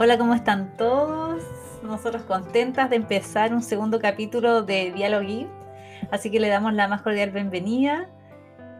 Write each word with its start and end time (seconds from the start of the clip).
Hola, 0.00 0.16
¿cómo 0.16 0.32
están 0.32 0.76
todos? 0.76 1.42
Nosotros 1.82 2.22
contentas 2.22 2.88
de 2.88 2.94
empezar 2.94 3.52
un 3.52 3.64
segundo 3.64 3.98
capítulo 3.98 4.62
de 4.62 4.92
Dialogue, 4.92 5.48
así 6.12 6.30
que 6.30 6.38
le 6.38 6.46
damos 6.46 6.72
la 6.72 6.86
más 6.86 7.02
cordial 7.02 7.32
bienvenida. 7.32 8.08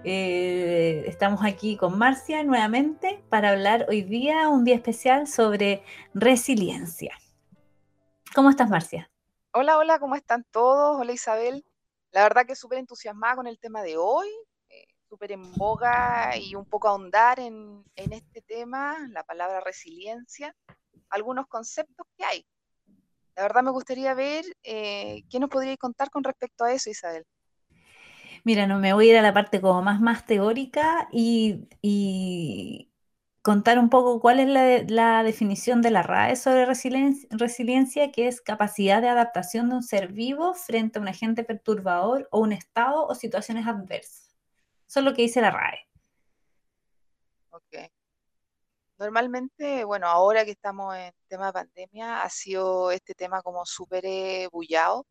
Eh, 0.04 1.02
estamos 1.08 1.40
aquí 1.44 1.76
con 1.76 1.98
Marcia 1.98 2.44
nuevamente 2.44 3.20
para 3.30 3.50
hablar 3.50 3.86
hoy 3.88 4.02
día, 4.02 4.48
un 4.48 4.62
día 4.62 4.76
especial 4.76 5.26
sobre 5.26 5.82
resiliencia. 6.14 7.18
¿Cómo 8.32 8.48
estás, 8.48 8.70
Marcia? 8.70 9.10
Hola, 9.52 9.76
hola, 9.76 9.98
¿cómo 9.98 10.14
están 10.14 10.44
todos? 10.52 11.00
Hola, 11.00 11.10
Isabel. 11.10 11.64
La 12.12 12.22
verdad 12.22 12.46
que 12.46 12.54
súper 12.54 12.78
entusiasmada 12.78 13.34
con 13.34 13.48
el 13.48 13.58
tema 13.58 13.82
de 13.82 13.96
hoy, 13.96 14.28
eh, 14.68 14.86
súper 15.08 15.32
en 15.32 15.52
boga 15.54 16.36
y 16.36 16.54
un 16.54 16.64
poco 16.64 16.86
ahondar 16.86 17.40
en, 17.40 17.82
en 17.96 18.12
este 18.12 18.40
tema, 18.40 18.96
la 19.10 19.24
palabra 19.24 19.58
resiliencia 19.58 20.54
algunos 21.10 21.46
conceptos 21.46 22.06
que 22.16 22.24
hay. 22.24 22.46
La 23.36 23.42
verdad 23.42 23.62
me 23.62 23.70
gustaría 23.70 24.14
ver 24.14 24.44
eh, 24.64 25.22
qué 25.30 25.38
nos 25.38 25.48
podríais 25.48 25.78
contar 25.78 26.10
con 26.10 26.24
respecto 26.24 26.64
a 26.64 26.72
eso, 26.72 26.90
Isabel. 26.90 27.24
Mira, 28.44 28.66
no 28.66 28.78
me 28.78 28.92
voy 28.92 29.08
a 29.08 29.12
ir 29.12 29.18
a 29.18 29.22
la 29.22 29.34
parte 29.34 29.60
como 29.60 29.82
más, 29.82 30.00
más 30.00 30.26
teórica 30.26 31.08
y, 31.12 32.90
contar 33.42 33.78
un 33.78 33.88
poco 33.88 34.20
cuál 34.20 34.40
es 34.40 34.90
la, 34.90 35.22
definición 35.22 35.80
de 35.82 35.90
la 35.90 36.02
RAE 36.02 36.36
sobre 36.36 36.66
resiliencia, 36.66 37.28
resiliencia, 37.30 38.12
que 38.12 38.28
es 38.28 38.40
capacidad 38.40 39.00
de 39.00 39.08
adaptación 39.08 39.68
de 39.68 39.76
un 39.76 39.82
ser 39.82 40.08
vivo 40.12 40.54
frente 40.54 40.98
a 40.98 41.02
un 41.02 41.08
agente 41.08 41.44
perturbador 41.44 42.28
o 42.30 42.40
un 42.40 42.52
estado 42.52 43.06
o 43.06 43.14
situaciones 43.14 43.66
adversas. 43.66 44.36
Eso 44.88 45.00
es 45.00 45.04
lo 45.04 45.14
que 45.14 45.22
dice 45.22 45.40
la 45.40 45.50
RAE. 45.50 45.78
Ok. 47.50 47.97
Normalmente, 48.98 49.84
bueno, 49.84 50.08
ahora 50.08 50.44
que 50.44 50.50
estamos 50.50 50.96
en 50.96 51.12
tema 51.28 51.46
de 51.46 51.52
pandemia, 51.52 52.22
ha 52.22 52.30
sido 52.30 52.90
este 52.90 53.14
tema 53.14 53.42
como 53.42 53.64
súper 53.64 54.04
eh, 54.04 54.48
bullado. 54.52 55.06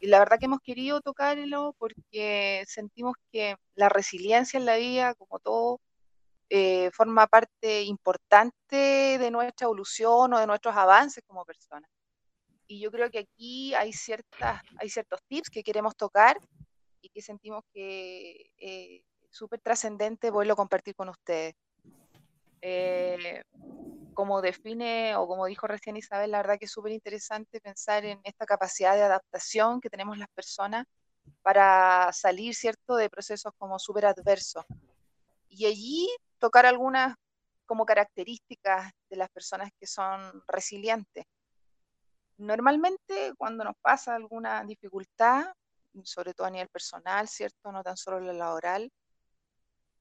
Y 0.00 0.08
la 0.08 0.18
verdad 0.18 0.38
que 0.38 0.46
hemos 0.46 0.60
querido 0.60 1.00
tocarlo 1.00 1.74
porque 1.78 2.64
sentimos 2.66 3.14
que 3.32 3.56
la 3.74 3.88
resiliencia 3.88 4.58
en 4.58 4.66
la 4.66 4.76
vida, 4.76 5.14
como 5.14 5.38
todo, 5.38 5.80
eh, 6.50 6.90
forma 6.92 7.26
parte 7.26 7.82
importante 7.82 9.18
de 9.18 9.30
nuestra 9.30 9.66
evolución 9.66 10.32
o 10.32 10.38
de 10.38 10.46
nuestros 10.46 10.74
avances 10.76 11.22
como 11.26 11.44
personas. 11.44 11.90
Y 12.66 12.80
yo 12.80 12.90
creo 12.90 13.10
que 13.10 13.20
aquí 13.20 13.74
hay, 13.74 13.92
ciertas, 13.92 14.62
hay 14.78 14.88
ciertos 14.90 15.20
tips 15.28 15.50
que 15.50 15.62
queremos 15.62 15.96
tocar 15.96 16.38
y 17.00 17.08
que 17.10 17.22
sentimos 17.22 17.62
que 17.72 18.52
es 18.56 19.00
eh, 19.00 19.04
súper 19.30 19.60
trascendente 19.60 20.32
poderlo 20.32 20.56
compartir 20.56 20.94
con 20.94 21.08
ustedes. 21.08 21.54
Eh, 22.62 23.42
como 24.14 24.42
define 24.42 25.14
o 25.16 25.26
como 25.28 25.46
dijo 25.46 25.66
recién 25.68 25.96
Isabel, 25.96 26.32
la 26.32 26.38
verdad 26.38 26.58
que 26.58 26.64
es 26.66 26.72
súper 26.72 26.92
interesante 26.92 27.60
pensar 27.60 28.04
en 28.04 28.20
esta 28.24 28.46
capacidad 28.46 28.94
de 28.96 29.02
adaptación 29.02 29.80
que 29.80 29.90
tenemos 29.90 30.18
las 30.18 30.28
personas 30.34 30.84
para 31.42 32.12
salir, 32.12 32.54
¿cierto?, 32.54 32.96
de 32.96 33.10
procesos 33.10 33.52
como 33.58 33.78
súper 33.78 34.06
adversos. 34.06 34.64
Y 35.48 35.66
allí 35.66 36.08
tocar 36.38 36.66
algunas 36.66 37.14
como 37.66 37.86
características 37.86 38.90
de 39.10 39.16
las 39.16 39.28
personas 39.30 39.70
que 39.78 39.86
son 39.86 40.42
resilientes. 40.48 41.24
Normalmente 42.38 43.32
cuando 43.36 43.64
nos 43.64 43.74
pasa 43.82 44.14
alguna 44.14 44.64
dificultad, 44.64 45.46
sobre 46.04 46.34
todo 46.34 46.46
a 46.46 46.50
nivel 46.50 46.68
personal, 46.68 47.28
¿cierto? 47.28 47.72
No 47.72 47.82
tan 47.82 47.96
solo 47.96 48.20
la 48.20 48.32
laboral, 48.32 48.90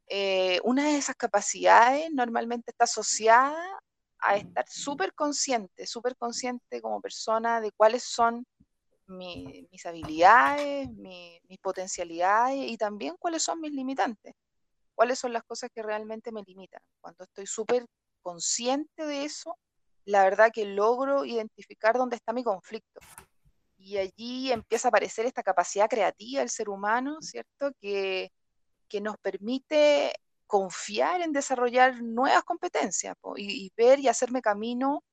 eh, 0.08 0.60
una 0.64 0.86
de 0.86 0.98
esas 0.98 1.16
capacidades 1.16 2.10
normalmente 2.14 2.72
está 2.72 2.86
asociada 2.86 3.62
a 4.20 4.38
estar 4.38 4.66
súper 4.68 5.14
consciente, 5.14 5.86
súper 5.86 6.16
consciente 6.16 6.82
como 6.82 7.02
persona 7.02 7.62
de 7.62 7.72
cuáles 7.72 8.04
son 8.04 8.46
mis 9.08 9.86
habilidades, 9.86 10.90
mis 10.90 11.60
potencialidades 11.62 12.70
y 12.70 12.78
también 12.78 13.16
cuáles 13.20 13.44
son 13.44 13.62
mis 13.62 13.72
limitantes, 13.72 14.34
cuáles 14.96 15.20
son 15.20 15.34
las 15.34 15.44
cosas 15.44 15.70
que 15.74 15.82
realmente 15.82 16.32
me 16.32 16.44
limitan. 16.44 16.82
Cuando 17.00 17.24
estoy 17.24 17.46
súper 17.46 17.86
consciente 18.22 19.06
de 19.06 19.24
eso, 19.24 19.58
la 20.06 20.24
verdad 20.24 20.52
que 20.54 20.66
logro 20.66 21.26
identificar 21.26 21.98
dónde 21.98 22.16
está 22.16 22.34
mi 22.34 22.44
conflicto. 22.44 23.00
Y 23.78 23.98
allí 23.98 24.52
empieza 24.52 24.88
a 24.88 24.90
aparecer 24.90 25.26
esta 25.26 25.44
capacidad 25.44 25.88
creativa 25.88 26.40
del 26.40 26.50
ser 26.50 26.70
humano, 26.70 27.18
¿cierto? 27.22 27.72
Que, 27.80 28.32
que 28.88 29.02
nos 29.02 29.18
permite 29.18 30.14
confiar 30.48 31.22
en 31.22 31.34
desarrollar 31.34 32.02
nuevas 32.02 32.44
competencias 32.44 33.16
y, 33.36 33.72
ver 33.76 34.00
y 34.00 34.08
hacerme 34.08 34.42
camino 34.42 35.04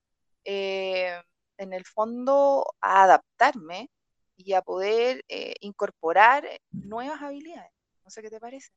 eh, 0.45 1.21
en 1.59 1.73
el 1.73 1.85
fondo 1.85 2.65
a 2.81 3.05
adaptarme 3.05 3.91
y 4.37 4.53
a 4.55 4.63
poder 4.63 5.25
eh, 5.29 5.55
incorporar 5.61 6.47
nuevas 6.71 7.21
habilidades. 7.21 7.73
No 8.05 8.11
sé 8.11 8.23
qué 8.23 8.31
te 8.31 8.41
parece. 8.41 8.71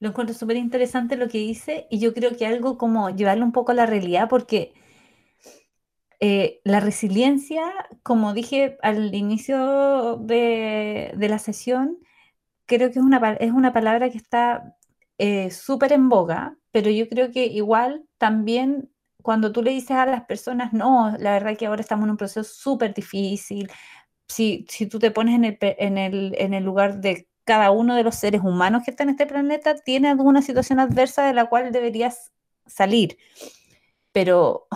Lo 0.00 0.10
encuentro 0.10 0.34
súper 0.34 0.56
interesante 0.56 1.16
lo 1.16 1.28
que 1.28 1.38
dice 1.38 1.86
y 1.90 1.98
yo 1.98 2.12
creo 2.12 2.36
que 2.36 2.46
algo 2.46 2.76
como 2.76 3.10
llevarlo 3.10 3.44
un 3.44 3.52
poco 3.52 3.72
a 3.72 3.74
la 3.74 3.86
realidad 3.86 4.28
porque 4.28 4.74
eh, 6.20 6.60
la 6.64 6.80
resiliencia, 6.80 7.72
como 8.02 8.34
dije 8.34 8.76
al 8.82 9.14
inicio 9.14 10.16
de, 10.16 11.12
de 11.16 11.28
la 11.28 11.38
sesión, 11.38 11.98
creo 12.66 12.90
que 12.90 12.98
es 12.98 13.04
una, 13.04 13.34
es 13.34 13.52
una 13.52 13.72
palabra 13.72 14.10
que 14.10 14.18
está 14.18 14.76
eh, 15.18 15.50
súper 15.50 15.92
en 15.92 16.08
boga, 16.08 16.56
pero 16.72 16.90
yo 16.90 17.08
creo 17.08 17.30
que 17.30 17.46
igual 17.46 18.04
también 18.18 18.90
cuando 19.22 19.52
tú 19.52 19.62
le 19.62 19.70
dices 19.70 19.92
a 19.92 20.06
las 20.06 20.24
personas, 20.24 20.72
no, 20.72 21.16
la 21.18 21.32
verdad 21.32 21.56
que 21.56 21.66
ahora 21.66 21.80
estamos 21.80 22.04
en 22.04 22.10
un 22.10 22.16
proceso 22.16 22.44
súper 22.44 22.92
difícil, 22.94 23.70
si, 24.28 24.66
si, 24.68 24.86
tú 24.86 24.98
te 24.98 25.10
pones 25.10 25.34
en 25.34 25.44
el, 25.44 25.58
en, 25.60 25.98
el, 25.98 26.34
en 26.38 26.54
el 26.54 26.64
lugar 26.64 27.00
de 27.00 27.28
cada 27.44 27.70
uno 27.70 27.94
de 27.94 28.02
los 28.02 28.16
seres 28.16 28.40
humanos 28.42 28.82
que 28.84 28.90
están 28.90 29.08
en 29.08 29.14
este 29.14 29.26
planeta, 29.26 29.76
tiene 29.76 30.08
alguna 30.08 30.42
situación 30.42 30.80
adversa 30.80 31.26
de 31.26 31.34
la 31.34 31.46
cual 31.46 31.72
deberías 31.72 32.32
salir. 32.66 33.18
Pero, 34.12 34.66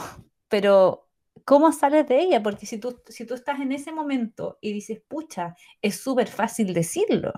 pero 0.49 1.09
¿cómo 1.45 1.73
sales 1.73 2.07
de 2.09 2.21
ella? 2.21 2.43
Porque 2.43 2.67
si 2.67 2.79
tú, 2.79 3.01
si 3.09 3.27
tú 3.27 3.35
estás 3.35 3.61
en 3.61 3.73
ese 3.73 3.93
momento 3.93 4.59
y 4.61 4.73
dices, 4.73 5.01
pucha, 5.09 5.57
es 5.83 6.01
súper 6.01 6.29
fácil 6.29 6.75
decirlo, 6.75 7.33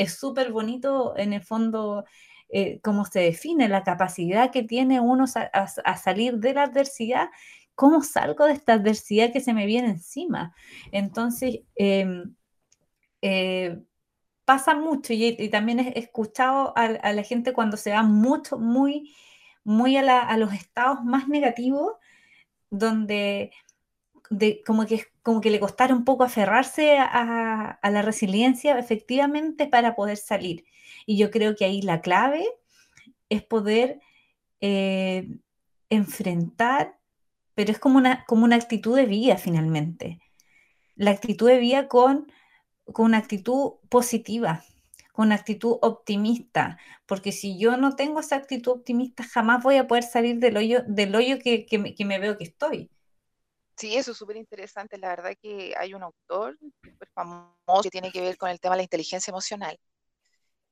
es 0.00 0.18
súper 0.18 0.50
bonito 0.50 1.14
en 1.16 1.32
el 1.32 1.42
fondo 1.42 2.04
eh, 2.48 2.80
cómo 2.82 3.04
se 3.04 3.20
define 3.20 3.68
la 3.68 3.84
capacidad 3.84 4.50
que 4.50 4.62
tiene 4.62 4.98
uno 5.00 5.26
a, 5.52 5.96
salir 5.96 6.38
de 6.38 6.54
la 6.54 6.64
adversidad, 6.64 7.28
cómo 7.74 8.02
salgo 8.02 8.46
de 8.46 8.54
esta 8.54 8.72
adversidad 8.74 9.32
que 9.32 9.40
se 9.40 9.52
me 9.54 9.66
viene 9.66 9.88
encima. 9.90 10.54
Entonces, 10.90 11.60
em, 11.76 12.34
eh, 13.22 13.78
pasa 14.44 14.74
mucho 14.74 15.12
y, 15.12 15.48
también 15.50 15.80
he 15.80 15.98
escuchado 15.98 16.72
a, 16.76 17.12
la 17.12 17.22
gente 17.22 17.52
cuando 17.52 17.76
se 17.76 17.92
va 17.92 18.02
mucho, 18.02 18.58
muy, 18.58 19.14
muy 19.62 19.96
a, 19.96 20.36
los 20.36 20.52
estados 20.54 21.04
más 21.04 21.28
negativos, 21.28 21.92
donde 22.70 23.52
como, 24.64 24.86
que, 24.86 25.06
como 25.22 25.40
que 25.40 25.50
le 25.50 25.60
costara 25.60 25.94
un 25.94 26.04
poco 26.04 26.24
aferrarse 26.24 26.98
a, 26.98 27.78
la 27.82 28.02
resiliencia 28.02 28.78
efectivamente 28.78 29.66
para 29.66 29.94
poder 29.96 30.16
salir. 30.16 30.64
Y 31.06 31.16
yo 31.18 31.30
creo 31.30 31.56
que 31.56 31.64
ahí 31.64 31.82
la 31.82 32.00
clave 32.00 32.46
es 33.28 33.42
poder 33.42 34.00
eh, 34.60 35.28
enfrentar, 35.90 36.98
pero 37.54 37.72
es 37.72 37.78
como 37.78 37.98
una, 37.98 38.24
como 38.26 38.44
una 38.44 38.56
actitud 38.56 38.96
de 38.96 39.06
vida 39.06 39.36
finalmente. 39.36 40.20
La 40.94 41.10
actitud 41.10 41.48
de 41.48 41.58
vida 41.58 41.88
con, 41.88 42.30
con 42.92 43.06
una 43.06 43.18
actitud 43.18 43.74
positiva, 43.88 44.62
con 45.12 45.26
una 45.26 45.36
actitud 45.36 45.76
optimista, 45.82 46.78
porque 47.06 47.32
si 47.32 47.58
yo 47.58 47.76
no 47.76 47.96
tengo 47.96 48.20
esa 48.20 48.36
actitud 48.36 48.72
optimista, 48.72 49.24
jamás 49.24 49.62
voy 49.62 49.76
a 49.76 49.86
poder 49.88 50.04
salir 50.04 50.38
del 50.38 50.56
hoyo, 50.56 50.82
del 50.86 51.14
hoyo 51.16 51.38
que, 51.40 51.66
que 51.66 52.04
me 52.04 52.18
veo 52.18 52.38
que 52.38 52.44
estoy. 52.44 52.90
Sí, 53.80 53.96
eso 53.96 54.12
es 54.12 54.18
súper 54.18 54.36
interesante. 54.36 54.98
La 54.98 55.08
verdad 55.08 55.32
que 55.40 55.74
hay 55.78 55.94
un 55.94 56.02
autor 56.02 56.58
súper 56.82 57.08
famoso 57.14 57.82
que 57.82 57.90
tiene 57.90 58.12
que 58.12 58.20
ver 58.20 58.36
con 58.36 58.50
el 58.50 58.60
tema 58.60 58.74
de 58.74 58.80
la 58.80 58.82
inteligencia 58.82 59.30
emocional. 59.30 59.78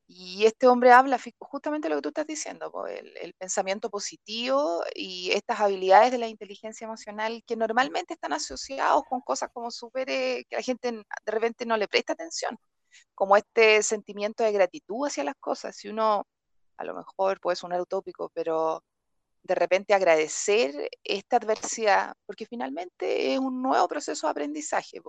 Y 0.07 0.45
este 0.47 0.67
hombre 0.67 0.93
habla 0.93 1.19
justamente 1.39 1.89
lo 1.89 1.97
que 1.97 2.03
tú 2.03 2.09
estás 2.09 2.27
diciendo, 2.27 2.71
el, 2.87 3.35
pensamiento 3.35 3.91
positivo 3.91 4.83
y 4.95 5.31
estas 5.33 5.61
habilidades 5.61 6.13
de 6.13 6.19
la 6.19 6.29
inteligencia 6.29 6.85
emocional 6.87 7.43
que 7.47 7.57
normalmente 7.57 8.15
están 8.15 8.33
asociados 8.35 9.05
con 9.09 9.21
cosas 9.23 9.51
como 9.53 9.71
súper, 9.71 10.07
que 10.07 10.47
la 10.51 10.63
gente 10.63 10.93
de 10.93 11.33
repente 11.33 11.67
no 11.67 11.77
le 11.79 11.89
presta 11.89 12.15
atención, 12.15 12.59
como 13.15 13.37
este 13.37 13.83
sentimiento 13.83 14.45
de 14.45 14.53
gratitud 14.53 15.07
hacia 15.07 15.25
las 15.25 15.37
cosas. 15.41 15.77
Si 15.77 15.89
uno, 15.89 16.27
a 16.79 16.85
lo 16.85 16.95
mejor 16.95 17.41
puede 17.41 17.57
sonar 17.57 17.81
utópico, 17.81 18.31
pero 18.35 18.83
de 19.49 19.55
repente 19.55 19.95
agradecer 19.95 20.91
esta 21.03 21.39
adversidad, 21.39 22.15
porque 22.27 22.45
finalmente 22.45 23.33
es 23.33 23.39
un 23.39 23.63
nuevo 23.63 23.89
proceso 23.89 24.27
de 24.27 24.33
aprendizaje, 24.33 25.01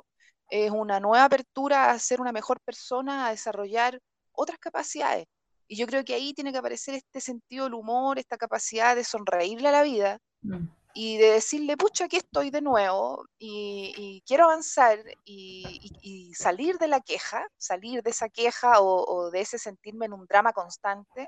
es 0.49 0.71
una 0.71 0.99
nueva 1.01 1.25
apertura 1.25 1.91
a 1.91 1.99
ser 1.99 2.21
una 2.21 2.31
mejor 2.31 2.61
persona, 2.61 3.27
a 3.27 3.31
desarrollar 3.31 3.99
otras 4.31 4.57
capacidades. 4.57 5.27
Y 5.67 5.75
yo 5.75 5.85
creo 5.85 6.03
que 6.05 6.15
ahí 6.15 6.33
tiene 6.33 6.53
que 6.53 6.57
aparecer 6.57 6.95
este 6.95 7.19
sentido 7.19 7.65
del 7.65 7.73
humor, 7.75 8.17
esta 8.17 8.37
capacidad 8.37 8.95
de 8.95 9.03
sonreírle 9.03 9.67
a 9.67 9.73
la 9.73 9.83
vida, 9.83 10.17
mm. 10.41 10.67
y 10.93 11.17
de 11.17 11.31
decirle, 11.31 11.75
pucha, 11.75 12.05
aquí 12.05 12.15
estoy 12.15 12.49
de 12.49 12.61
nuevo 12.61 13.25
y, 13.37 14.23
quiero 14.25 14.45
avanzar 14.45 14.99
y, 15.25 16.31
salir 16.33 16.77
de 16.77 16.87
la 16.87 17.01
queja, 17.01 17.45
salir 17.57 18.01
de 18.03 18.11
esa 18.11 18.29
queja 18.29 18.79
o, 18.79 19.29
de 19.31 19.41
ese 19.41 19.59
sentirme 19.59 20.05
en 20.05 20.13
un 20.13 20.25
drama 20.25 20.53
constante 20.53 21.27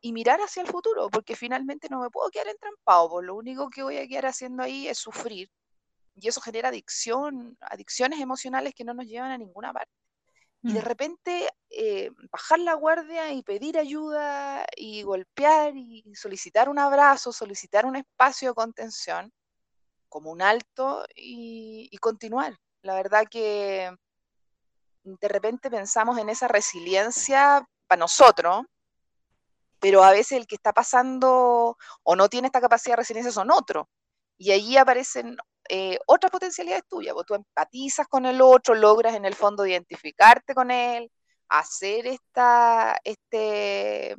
y 0.00 0.12
mirar 0.12 0.40
hacia 0.40 0.62
el 0.62 0.68
futuro, 0.68 1.10
porque 1.10 1.36
finalmente 1.36 1.88
no 1.90 2.00
me 2.00 2.10
puedo 2.10 2.30
quedar 2.30 2.48
entrampado, 2.48 3.08
por 3.08 3.24
lo 3.24 3.34
único 3.34 3.68
que 3.68 3.82
voy 3.82 3.98
a 3.98 4.06
quedar 4.06 4.26
haciendo 4.26 4.62
ahí 4.62 4.88
es 4.88 4.98
sufrir 4.98 5.50
y 6.14 6.28
eso 6.28 6.40
genera 6.40 6.68
adicción, 6.68 7.56
adicciones 7.60 8.20
emocionales 8.20 8.74
que 8.74 8.84
no 8.84 8.94
nos 8.94 9.06
llevan 9.06 9.30
a 9.30 9.38
ninguna 9.38 9.72
parte. 9.72 9.92
Y 10.62 10.74
de 10.74 10.80
mm. 10.80 10.84
repente 10.84 11.48
eh, 11.70 12.10
bajar 12.30 12.58
la 12.58 12.74
guardia 12.74 13.32
y 13.32 13.42
pedir 13.42 13.78
ayuda 13.78 14.66
y 14.76 15.02
golpear 15.02 15.74
y 15.74 16.04
solicitar 16.14 16.68
un 16.68 16.78
abrazo, 16.78 17.32
solicitar 17.32 17.86
un 17.86 17.96
espacio 17.96 18.50
de 18.50 18.54
contención, 18.54 19.32
como 20.08 20.30
un 20.30 20.42
alto 20.42 21.06
y, 21.14 21.88
y 21.90 21.96
continuar. 21.98 22.58
La 22.82 22.94
verdad 22.94 23.24
que 23.30 23.90
de 25.02 25.28
repente 25.28 25.70
pensamos 25.70 26.18
en 26.18 26.28
esa 26.28 26.48
resiliencia 26.48 27.66
para 27.86 28.00
nosotros, 28.00 28.66
pero 29.80 30.04
a 30.04 30.12
veces 30.12 30.32
el 30.32 30.46
que 30.46 30.56
está 30.56 30.72
pasando 30.72 31.76
o 32.02 32.16
no 32.16 32.28
tiene 32.28 32.46
esta 32.46 32.60
capacidad 32.60 32.94
de 32.94 32.98
resiliencia 32.98 33.32
son 33.32 33.50
otros. 33.50 33.86
Y 34.38 34.52
allí 34.52 34.76
aparecen 34.76 35.36
eh, 35.68 35.98
otras 36.06 36.30
potencialidades 36.30 36.86
tuyas, 36.88 37.14
pues 37.14 37.26
tú 37.26 37.34
empatizas 37.34 38.06
con 38.08 38.26
el 38.26 38.40
otro, 38.42 38.74
logras 38.74 39.14
en 39.14 39.24
el 39.24 39.34
fondo 39.34 39.66
identificarte 39.66 40.54
con 40.54 40.70
él, 40.70 41.10
hacer 41.48 42.06
esta, 42.06 42.96
este, 43.04 44.16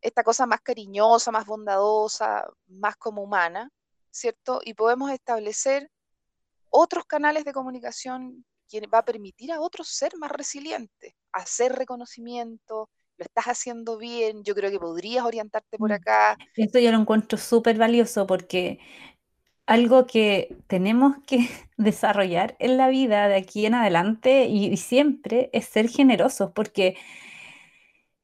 esta 0.00 0.22
cosa 0.22 0.46
más 0.46 0.60
cariñosa, 0.60 1.30
más 1.30 1.46
bondadosa, 1.46 2.46
más 2.68 2.96
como 2.96 3.22
humana, 3.22 3.70
¿cierto? 4.10 4.60
Y 4.64 4.74
podemos 4.74 5.10
establecer 5.10 5.90
otros 6.70 7.04
canales 7.06 7.44
de 7.44 7.52
comunicación 7.52 8.44
que 8.68 8.86
va 8.86 8.98
a 8.98 9.04
permitir 9.04 9.52
a 9.52 9.60
otros 9.60 9.88
ser 9.88 10.16
más 10.16 10.30
resilientes, 10.30 11.14
hacer 11.32 11.72
reconocimiento, 11.72 12.90
lo 13.18 13.24
estás 13.24 13.46
haciendo 13.46 13.98
bien, 13.98 14.44
yo 14.44 14.54
creo 14.54 14.70
que 14.70 14.78
podrías 14.78 15.24
orientarte 15.24 15.78
por 15.78 15.90
mm. 15.90 15.94
acá. 15.94 16.38
Esto 16.54 16.78
yo 16.78 16.90
lo 16.90 16.98
encuentro 16.98 17.38
súper 17.38 17.78
valioso 17.78 18.26
porque 18.26 18.78
algo 19.66 20.06
que 20.06 20.56
tenemos 20.66 21.16
que 21.26 21.48
desarrollar 21.76 22.56
en 22.58 22.76
la 22.76 22.88
vida 22.88 23.28
de 23.28 23.36
aquí 23.36 23.66
en 23.66 23.74
adelante 23.74 24.46
y, 24.46 24.76
siempre 24.76 25.50
es 25.52 25.66
ser 25.66 25.88
generosos, 25.88 26.52
porque 26.52 26.96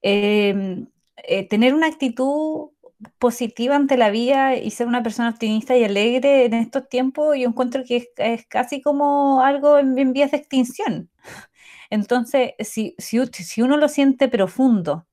em, 0.02 0.86
eh, 1.16 1.46
tener 1.48 1.74
una 1.74 1.86
actitud 1.88 2.70
positiva 3.18 3.76
ante 3.76 3.96
la 3.96 4.10
vida 4.10 4.56
y 4.56 4.70
ser 4.70 4.86
una 4.86 5.02
persona 5.02 5.30
optimista 5.30 5.76
y 5.76 5.84
alegre 5.84 6.44
en 6.44 6.54
estos 6.54 6.88
tiempos, 6.88 7.36
yo 7.36 7.48
encuentro 7.48 7.82
que 7.84 8.08
es, 8.16 8.46
casi 8.46 8.80
como 8.80 9.40
algo 9.42 9.78
en, 9.78 10.12
vías 10.12 10.30
de 10.30 10.36
extinción. 10.38 11.10
Entonces, 11.92 12.52
si, 12.60 12.94
si 12.98 13.60
uno 13.60 13.76
lo 13.76 13.86
siente 13.86 14.26
profundo, 14.26 15.06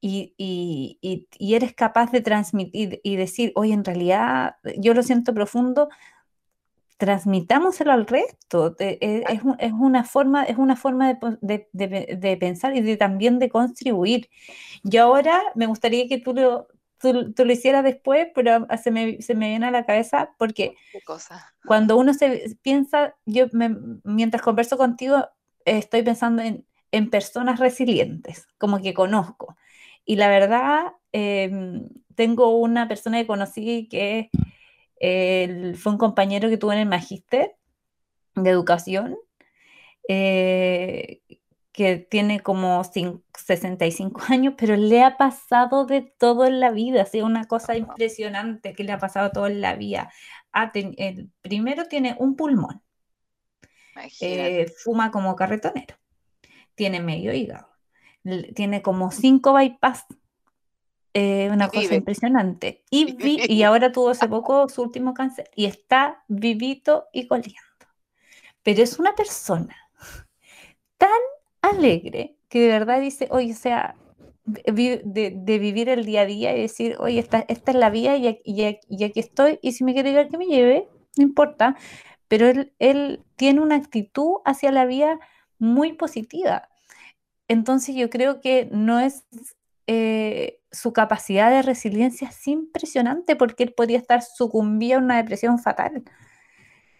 y, 0.00 0.98
eres 1.38 1.74
capaz 1.74 2.10
de 2.10 2.22
transmitir 2.22 3.00
y 3.04 3.16
decir, 3.16 3.52
oye, 3.56 3.74
en 3.74 3.84
realidad 3.84 4.56
yo 4.78 4.94
lo 4.94 5.02
siento 5.02 5.34
profundo, 5.34 5.90
transmitámoselo 6.96 7.92
al 7.92 8.06
resto. 8.06 8.74
E, 8.78 9.22
es, 9.28 9.72
una 9.74 10.04
forma, 10.04 10.44
es 10.44 10.56
una 10.56 10.76
forma 10.76 11.18
de, 11.42 12.38
pensar 12.40 12.74
y 12.74 12.80
de, 12.80 12.96
también 12.96 13.38
de 13.38 13.50
contribuir. 13.50 14.30
Y 14.82 14.96
ahora 14.96 15.42
me 15.54 15.66
gustaría 15.66 16.08
que 16.08 16.16
tú 16.16 16.32
lo, 16.32 16.68
tú, 16.98 17.12
lo 17.36 17.52
hicieras 17.52 17.84
después, 17.84 18.28
pero 18.34 18.66
se 18.82 18.90
me, 18.90 19.20
se 19.20 19.34
me, 19.34 19.50
viene 19.50 19.66
a 19.66 19.70
la 19.70 19.84
cabeza 19.84 20.30
porque 20.38 20.74
cuando 21.66 21.98
uno 21.98 22.14
se 22.14 22.56
piensa, 22.62 23.14
yo 23.26 23.46
mientras 24.04 24.42
converso 24.42 24.78
contigo, 24.78 25.28
estoy 25.64 26.02
pensando 26.02 26.42
en, 26.42 26.66
en 26.92 27.10
personas 27.10 27.58
resilientes, 27.58 28.46
como 28.58 28.80
que 28.80 28.94
conozco. 28.94 29.56
Y 30.04 30.16
la 30.16 30.28
verdad, 30.28 30.92
em, 31.12 31.88
tengo 32.14 32.56
una 32.56 32.88
persona 32.88 33.18
que 33.18 33.26
conocí 33.26 33.88
que 33.88 34.30
fue 35.74 35.92
un 35.92 35.98
compañero 35.98 36.48
que 36.48 36.56
tuve 36.56 36.74
en 36.74 36.80
el 36.80 36.88
magíster 36.88 37.56
de 38.36 38.50
educación, 38.50 39.16
eh, 40.08 41.22
que 41.72 41.96
tiene 41.96 42.40
como 42.40 42.82
65 42.84 44.20
años, 44.28 44.54
pero 44.56 44.76
le 44.76 45.02
ha 45.02 45.16
pasado 45.16 45.86
de 45.86 46.02
todo 46.02 46.44
en 46.44 46.60
la 46.60 46.70
vida, 46.70 47.02
ha 47.02 47.22
una 47.22 47.46
cosa 47.46 47.76
impresionante 47.76 48.74
que 48.74 48.84
le 48.84 48.92
ha 48.92 48.98
pasado 48.98 49.30
todo 49.30 49.46
en 49.46 49.60
la 49.60 49.74
vida. 49.74 50.12
el 50.98 51.30
primero 51.40 51.86
tiene 51.86 52.14
un 52.18 52.36
pulmón, 52.36 52.81
eh, 54.20 54.72
fuma 54.76 55.10
como 55.10 55.36
carretonero, 55.36 55.96
tiene 56.74 57.00
medio 57.00 57.32
hígado, 57.32 57.68
tiene 58.54 58.82
como 58.82 59.10
cinco 59.10 59.52
bypass. 59.52 60.06
Eh, 61.14 61.50
una 61.52 61.68
cosa 61.68 61.94
impresionante. 61.94 62.84
Y, 62.88 63.16
y 63.52 63.62
ahora 63.64 63.92
tuvo 63.92 64.10
hace 64.10 64.28
poco 64.28 64.68
su 64.70 64.80
último 64.80 65.12
cáncer 65.12 65.50
y 65.54 65.66
está 65.66 66.24
vivito 66.26 67.04
y 67.12 67.26
coleando. 67.26 67.60
Pero 68.62 68.82
es 68.82 68.98
una 68.98 69.14
persona 69.14 69.76
tan 70.96 71.10
alegre 71.60 72.36
que 72.48 72.60
de 72.60 72.68
verdad 72.68 73.00
dice, 73.00 73.28
oye, 73.30 73.52
o 73.52 73.56
sea, 73.56 73.96
de, 74.44 75.58
vivir 75.58 75.88
el 75.88 76.04
día 76.04 76.22
a 76.22 76.26
día 76.26 76.56
y 76.56 76.62
decir, 76.62 76.96
oye, 76.98 77.18
esta, 77.18 77.44
esta 77.48 77.72
es 77.72 77.76
la 77.76 77.90
vida 77.90 78.16
y, 78.16 78.40
y, 78.44 79.04
aquí 79.04 79.20
estoy, 79.20 79.58
y 79.62 79.72
si 79.72 79.84
me 79.84 79.94
quiere 79.94 80.10
llevar 80.10 80.28
que 80.28 80.38
me 80.38 80.46
lleve, 80.46 80.88
no 81.16 81.22
importa, 81.22 81.76
pero 82.32 82.50
él, 82.78 83.22
tiene 83.36 83.60
una 83.60 83.74
actitud 83.74 84.36
hacia 84.46 84.72
la 84.72 84.86
vida 84.86 85.20
muy 85.58 85.92
positiva. 85.92 86.70
Entonces 87.46 87.94
yo 87.94 88.08
creo 88.08 88.40
que 88.40 88.70
no 88.72 89.00
es 89.00 89.26
eh, 89.86 90.58
su 90.70 90.94
capacidad 90.94 91.50
de 91.50 91.60
resiliencia 91.60 92.28
es 92.28 92.48
impresionante 92.48 93.36
porque 93.36 93.64
él 93.64 93.74
podría 93.74 93.98
estar 93.98 94.22
sucumbido 94.22 94.98
a 94.98 95.02
una 95.02 95.18
depresión 95.18 95.58
fatal. 95.58 96.04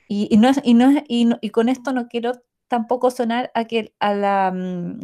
Y, 0.07 0.37
no 0.37 0.51
y, 0.63 0.75
no 0.75 1.39
y, 1.41 1.49
con 1.49 1.71
esto 1.71 1.95
no 1.95 2.09
quiero 2.09 2.33
tampoco 2.69 3.11
sonar 3.11 3.51
a 3.55 3.65
que 3.65 3.95
a 4.01 4.13
la 4.13 4.53
mm, 4.55 5.01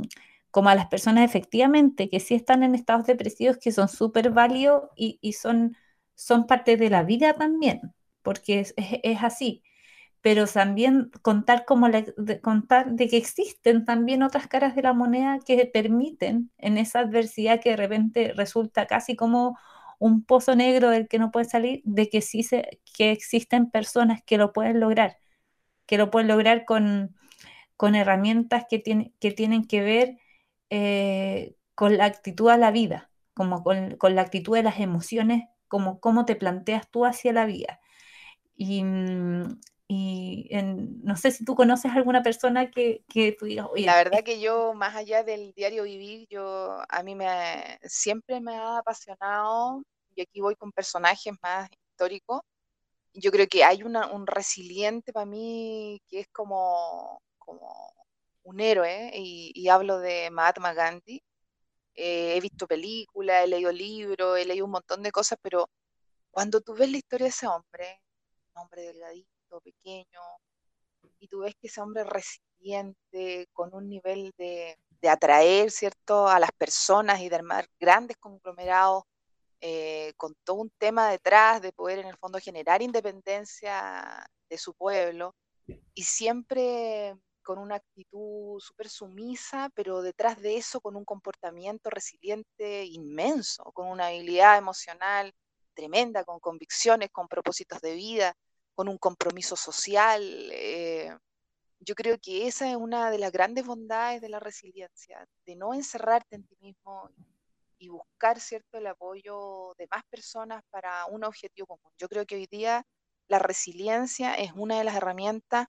como 0.51 0.69
a 0.69 0.75
las 0.75 0.89
personas 0.89 1.25
efectivamente 1.25 2.11
que 2.11 2.21
sí 2.21 2.35
están 2.35 2.63
en 2.63 2.75
estados 2.75 3.07
depresivos 3.07 3.57
que 3.57 3.73
son 3.73 3.89
súper 3.89 4.29
válidos 4.29 4.91
y, 4.95 5.33
son, 5.33 5.75
son 6.15 6.47
parte 6.47 6.77
de 6.77 6.91
la 6.91 7.03
vida 7.03 7.33
también, 7.33 7.95
porque 8.21 8.67
es 8.77 9.23
así 9.23 9.63
pero 10.21 10.47
también 10.47 11.11
contar, 11.23 11.65
como 11.65 11.89
de, 11.89 12.41
contar 12.43 12.93
de 12.93 13.09
que 13.09 13.17
existen 13.17 13.85
también 13.85 14.23
otras 14.23 14.49
caras 14.49 14.75
de 14.75 14.83
la 14.83 14.93
moneda 14.93 15.39
que 15.45 15.67
permiten 15.67 16.51
en 16.59 16.79
esa 16.79 17.01
adversidad 17.01 17.61
que 17.61 17.71
de 17.71 17.77
repente 17.77 18.33
resulta 18.35 18.87
casi 18.87 19.17
como 19.17 19.59
un 19.99 20.25
pozo 20.25 20.55
negro 20.57 20.91
del 20.91 21.09
que 21.09 21.19
no 21.19 21.31
puede 21.31 21.47
salir, 21.47 21.83
de 21.85 22.09
que 22.09 22.21
sí 22.23 22.43
se, 22.43 22.81
que 22.97 23.13
existen 23.13 23.71
personas 23.71 24.23
que 24.25 24.39
lo 24.39 24.53
pueden 24.53 24.81
lograr, 24.81 25.19
que 25.87 25.99
lo 25.99 26.11
pueden 26.11 26.29
lograr 26.29 26.65
con, 26.65 27.17
con 27.77 27.95
herramientas 27.95 28.67
que, 28.69 28.79
tiene, 28.79 29.13
que 29.21 29.33
tienen 29.33 29.67
que 29.67 29.81
ver 29.83 30.19
eh, 30.71 31.57
con 31.75 31.97
la 31.99 32.07
actitud 32.07 32.51
a 32.51 32.57
la 32.59 32.71
vida, 32.71 33.11
como 33.35 33.63
con, 33.63 33.97
con, 33.97 34.15
la 34.15 34.23
actitud 34.23 34.57
de 34.57 34.63
las 34.65 34.81
emociones, 34.81 35.45
como 35.69 36.01
cómo 36.01 36.25
te 36.25 36.37
planteas 36.37 36.91
tú 36.91 37.07
hacia 37.07 37.33
la 37.33 37.47
vida. 37.47 37.81
Y, 38.57 38.83
no 40.51 41.17
sé 41.17 41.31
si 41.31 41.45
tú 41.45 41.55
conoces 41.55 41.93
alguna 41.93 42.23
persona 42.23 42.71
que, 42.71 43.03
que 43.09 43.33
tú 43.33 43.47
digas, 43.47 43.67
oye. 43.71 43.87
La 43.87 43.97
verdad 43.97 44.23
que 44.25 44.41
yo, 44.41 44.75
más 44.75 44.97
allá 44.97 45.23
del 45.23 45.53
diario 45.53 45.85
vivir, 45.85 46.27
yo 46.29 46.79
a 46.89 47.03
mí 47.03 47.15
me 47.15 47.79
siempre 47.83 48.41
me 48.41 48.57
ha 48.57 48.79
apasionado, 48.79 49.83
y 50.15 50.23
aquí 50.23 50.41
voy 50.41 50.57
con 50.57 50.73
personajes 50.73 51.33
más 51.43 51.69
históricos. 51.71 52.41
Yo 53.15 53.31
creo 53.31 53.47
que 53.47 53.65
hay 53.65 53.83
una, 53.83 54.07
un 54.11 54.27
resiliente 54.27 55.13
para 55.13 55.27
mí 55.27 56.01
que 56.09 56.21
es 56.21 56.29
como, 56.29 57.21
como 57.39 57.93
un 58.43 58.61
héroe, 58.61 59.11
y, 59.15 59.53
y 59.55 59.69
hablo 59.69 59.99
de 59.99 60.31
Mahatma 60.31 60.73
Gandhi. 60.73 61.23
Eh, 61.95 62.37
he 62.37 62.41
visto 62.41 62.67
películas, 62.67 63.45
he 63.45 63.49
leído 63.49 63.73
libros, 63.73 64.39
he 64.39 64.45
leído 64.45 64.65
un 64.65 64.71
montón 64.71 65.03
de 65.03 65.11
cosas, 65.11 65.37
pero 65.43 65.69
cuando 66.31 66.61
tú 66.61 66.75
ves 66.75 66.91
la 66.91 66.99
historia 66.99 67.25
de 67.25 67.31
ese 67.31 67.47
hombre, 67.49 68.01
un 68.55 68.63
hombre 68.63 68.83
delgadito, 68.83 69.29
pequeño, 69.61 70.21
y 71.19 71.29
tú 71.29 71.41
ves 71.41 71.55
que 71.61 71.67
ese 71.69 71.81
hombre 71.81 72.05
resiliente, 72.05 73.49
con 73.53 73.75
un 73.75 73.89
nivel 73.89 74.33
de, 74.37 74.79
atraer, 75.09 75.71
¿cierto?, 75.71 76.29
a 76.29 76.39
las 76.39 76.51
personas 76.53 77.21
y 77.21 77.29
de 77.29 77.37
armar 77.37 77.69
grandes 77.81 78.17
conglomerados, 78.17 79.05
eh, 79.61 80.13
con 80.17 80.35
todo 80.45 80.57
un 80.57 80.71
tema 80.79 81.11
detrás 81.11 81.61
de 81.63 81.73
poder 81.73 81.99
en 81.99 82.07
el 82.07 82.17
fondo 82.17 82.39
generar 82.39 82.83
independencia 82.83 84.29
de 84.49 84.59
su 84.59 84.75
pueblo, 84.75 85.35
y 85.95 86.03
siempre 86.03 87.17
con 87.43 87.59
una 87.59 87.77
actitud 87.77 88.61
súper 88.61 88.89
sumisa, 88.89 89.71
pero 89.75 90.03
detrás 90.03 90.41
de 90.43 90.59
eso 90.59 90.81
con 90.81 90.97
un 90.97 91.05
comportamiento 91.05 91.89
resiliente 91.91 92.85
inmenso, 92.85 93.65
con 93.73 93.89
una 93.89 94.09
habilidad 94.09 94.59
emocional 94.59 95.33
tremenda, 95.73 96.25
con 96.25 96.41
convicciones, 96.41 97.09
con 97.11 97.27
propósitos 97.29 97.81
de 97.81 97.95
vida, 97.95 98.35
con 98.79 98.87
un 98.87 98.97
compromiso 98.97 99.57
social. 99.57 100.23
Eh, 100.53 101.11
yo 101.81 101.97
creo 101.97 102.17
que 102.23 102.47
esa 102.47 102.71
es 102.71 102.77
una 102.77 103.11
de 103.11 103.19
las 103.19 103.33
grandes 103.33 103.67
bondades 103.67 104.21
de 104.21 104.29
la 104.29 104.39
resiliencia, 104.39 105.27
de 105.45 105.57
no 105.57 105.75
encerrarte 105.75 106.37
en 106.37 106.47
ti 106.47 106.57
mismo 106.61 107.11
y 107.79 107.89
buscar 107.89 108.39
cierto 108.39 108.79
el 108.79 108.87
apoyo 108.87 109.75
de 109.79 109.89
más 109.91 110.05
personas 110.05 110.63
para 110.71 111.07
un 111.07 111.25
objetivo 111.25 111.67
común. 111.67 111.93
Yo 111.99 112.09
creo 112.09 112.25
que 112.25 112.37
hoy 112.37 112.47
día 112.47 112.87
la 113.27 113.41
resiliencia 113.41 114.35
es 114.35 114.53
una 114.55 114.79
de 114.79 114.85
las 114.85 114.95
herramientas 114.95 115.67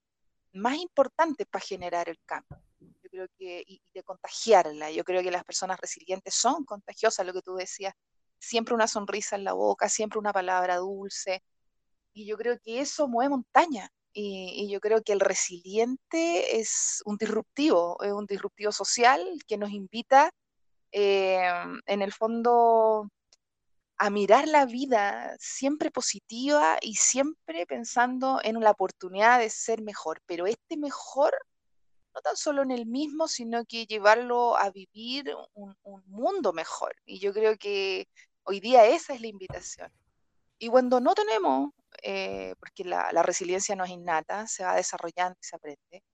más 0.52 0.76
importantes 0.76 1.48
para 1.48 1.64
generar 1.64 2.08
el 2.08 2.20
cambio. 2.24 2.62
Yo 2.78 3.10
creo 3.10 3.26
que 3.36 3.64
y, 3.66 3.82
de 3.92 4.04
contagiarla. 4.04 4.92
Yo 4.92 5.02
creo 5.02 5.20
que 5.20 5.32
las 5.32 5.42
personas 5.42 5.80
resilientes 5.80 6.32
son 6.32 6.64
contagiosas, 6.64 7.26
lo 7.26 7.32
que 7.32 7.42
tú 7.42 7.56
decías, 7.56 7.92
siempre 8.38 8.72
una 8.72 8.86
sonrisa 8.86 9.34
en 9.34 9.42
la 9.42 9.54
boca, 9.54 9.88
siempre 9.88 10.20
una 10.20 10.32
palabra 10.32 10.76
dulce. 10.76 11.42
Y 12.12 12.26
yo 12.26 12.36
creo 12.36 12.58
que 12.60 12.80
eso 12.80 13.08
mueve 13.08 13.30
montaña. 13.30 13.90
Y, 14.12 14.68
yo 14.70 14.80
creo 14.80 15.02
que 15.02 15.12
el 15.12 15.20
resiliente 15.20 16.60
es 16.60 17.02
un 17.04 17.16
disruptivo, 17.16 17.96
es 18.02 18.12
un 18.12 18.26
disruptivo 18.26 18.72
social 18.72 19.24
que 19.46 19.56
nos 19.56 19.70
invita 19.70 20.30
eh, 20.92 21.40
en 21.86 22.02
el 22.02 22.12
fondo 22.12 23.08
a 23.98 24.10
mirar 24.10 24.48
la 24.48 24.64
vida 24.64 25.36
siempre 25.38 25.90
positiva 25.90 26.78
y 26.80 26.94
siempre 26.96 27.66
pensando 27.66 28.40
en 28.42 28.58
la 28.60 28.70
oportunidad 28.70 29.38
de 29.38 29.50
ser 29.50 29.82
mejor, 29.82 30.22
pero 30.26 30.46
este 30.46 30.78
mejor 30.78 31.34
no 32.14 32.20
tan 32.22 32.36
solo 32.36 32.62
en 32.62 32.70
el 32.70 32.86
mismo, 32.86 33.28
sino 33.28 33.64
que 33.66 33.86
llevarlo 33.86 34.56
a 34.56 34.70
vivir 34.70 35.34
un, 35.54 35.76
mundo 36.06 36.52
mejor. 36.52 36.96
Y 37.04 37.18
yo 37.20 37.32
creo 37.32 37.56
que 37.56 38.08
hoy 38.44 38.60
día 38.60 38.86
esa 38.86 39.14
es 39.14 39.20
la 39.20 39.28
invitación. 39.28 39.92
Y 40.62 40.68
cuando 40.68 41.00
no 41.00 41.14
tenemos, 41.14 41.70
eh, 42.02 42.54
porque 42.60 42.84
la, 42.84 43.10
la 43.12 43.22
resiliencia 43.22 43.74
no 43.74 43.84
es 43.84 43.90
innata, 43.90 44.46
se 44.46 44.62
va 44.62 44.74
desarrollando 44.74 45.38
y 45.40 45.44
se 45.44 45.56
aprende, 45.56 46.04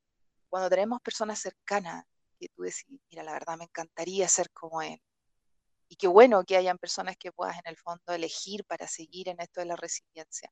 cuando 0.48 0.70
tenemos 0.70 1.00
personas 1.00 1.40
cercanas 1.40 2.04
que 2.38 2.48
tú 2.50 2.62
decís, 2.62 2.86
mira, 3.10 3.24
la 3.24 3.32
verdad 3.32 3.56
me 3.58 3.64
encantaría 3.64 4.28
ser 4.28 4.48
como 4.52 4.82
él. 4.82 5.00
Y 5.88 5.96
qué 5.96 6.06
bueno 6.06 6.44
que 6.44 6.56
hayan 6.56 6.78
personas 6.78 7.16
que 7.16 7.32
puedas 7.32 7.56
en 7.56 7.66
el 7.66 7.76
fondo 7.76 8.12
elegir 8.12 8.64
para 8.66 8.86
seguir 8.86 9.28
en 9.28 9.40
esto 9.40 9.60
de 9.60 9.66
la 9.66 9.76
resiliencia. 9.76 10.48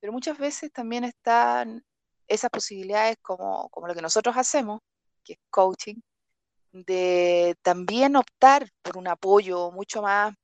Pero 0.00 0.12
muchas 0.12 0.36
veces 0.36 0.72
también 0.72 1.04
están 1.04 1.84
esas 2.26 2.50
posibilidades 2.50 3.18
como, 3.22 3.68
como 3.70 3.86
lo 3.86 3.94
que 3.94 4.02
nosotros 4.02 4.36
hacemos, 4.36 4.80
que 5.22 5.34
es 5.34 5.38
coaching, 5.50 6.00
de 6.72 7.56
también 7.62 8.16
optar 8.16 8.68
por 8.82 8.96
un 8.96 9.06
apoyo 9.06 9.70
mucho 9.70 10.02
más 10.02 10.34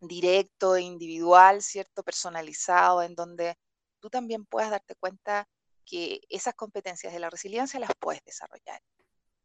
directo, 0.00 0.78
individual, 0.78 1.62
¿cierto? 1.62 2.02
Personalizado, 2.02 3.02
en 3.02 3.14
donde 3.14 3.56
tú 4.00 4.10
también 4.10 4.44
puedas 4.46 4.70
darte 4.70 4.94
cuenta 4.96 5.48
que 5.84 6.20
esas 6.28 6.54
competencias 6.54 7.12
de 7.12 7.20
la 7.20 7.30
resiliencia 7.30 7.80
las 7.80 7.92
puedes 7.98 8.22
desarrollar. 8.24 8.80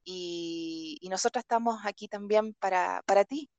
Y, 0.04 0.98
y 1.02 1.10
nosotros 1.10 1.44
estamos 1.44 1.82
aquí 1.86 2.08
también 2.08 2.54
para, 2.56 3.04
para 3.06 3.24
ti. 3.24 3.50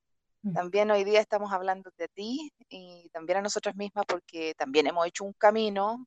Mm. 0.43 0.55
También 0.55 0.91
hoy 0.91 1.05
día 1.05 1.21
estamos 1.21 1.53
hablando 1.53 1.91
de 1.97 2.09
ti 2.09 2.53
y 2.69 3.09
también 3.11 3.39
a 3.39 3.43
nosotras 3.43 3.77
mismas 3.77 4.05
porque 4.07 4.55
también 4.57 4.89
hemos 4.89 5.07
hecho 5.07 5.25
un 5.25 5.33
camino. 5.35 6.05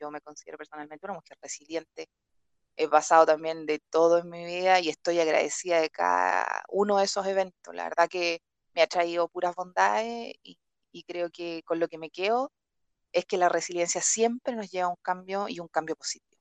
Yo 0.00 0.10
me 0.10 0.20
considero 0.20 0.58
personalmente 0.58 1.06
una 1.06 1.14
mujer 1.14 1.38
resiliente. 1.40 2.08
He 2.76 2.88
pasado 2.88 3.24
también 3.24 3.64
de 3.64 3.78
todo 3.90 4.18
en 4.18 4.28
mi 4.28 4.44
vida 4.44 4.80
y 4.80 4.90
estoy 4.90 5.20
agradecida 5.20 5.80
de 5.80 5.88
cada 5.88 6.64
uno 6.68 6.98
de 6.98 7.04
esos 7.04 7.26
eventos. 7.26 7.74
La 7.74 7.84
verdad 7.84 8.08
que 8.08 8.40
me 8.76 8.82
ha 8.82 8.86
traído 8.86 9.26
puras 9.28 9.54
bondades 9.56 10.34
y, 10.42 10.58
creo 11.06 11.30
que 11.30 11.62
con 11.64 11.78
lo 11.78 11.88
que 11.88 11.98
me 11.98 12.08
quedo 12.08 12.52
es 13.12 13.26
que 13.26 13.36
la 13.36 13.50
resiliencia 13.50 14.00
siempre 14.00 14.54
nos 14.54 14.70
lleva 14.70 14.86
a 14.86 14.90
un 14.90 14.96
cambio 15.02 15.46
y 15.48 15.60
un 15.60 15.68
cambio 15.68 15.94
positivo. 15.94 16.40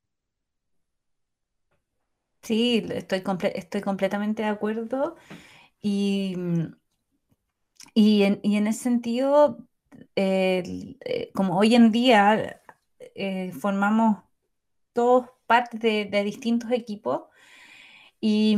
Sí, 2.42 2.86
estoy, 2.90 3.22
estoy 3.54 3.82
completamente 3.82 4.44
de 4.44 4.50
acuerdo. 4.50 5.18
Y, 5.82 6.36
y, 7.94 8.24
en, 8.24 8.40
y 8.44 8.56
en 8.56 8.68
ese 8.68 8.84
sentido, 8.84 9.68
eh, 10.16 11.32
como 11.34 11.58
hoy 11.58 11.76
en 11.76 11.92
día 11.92 12.62
eh, 13.00 13.52
formamos 13.52 14.24
todos 14.94 15.28
parte 15.48 16.06
de, 16.06 16.24
distintos 16.24 16.72
equipos 16.72 17.24
y, 18.22 18.58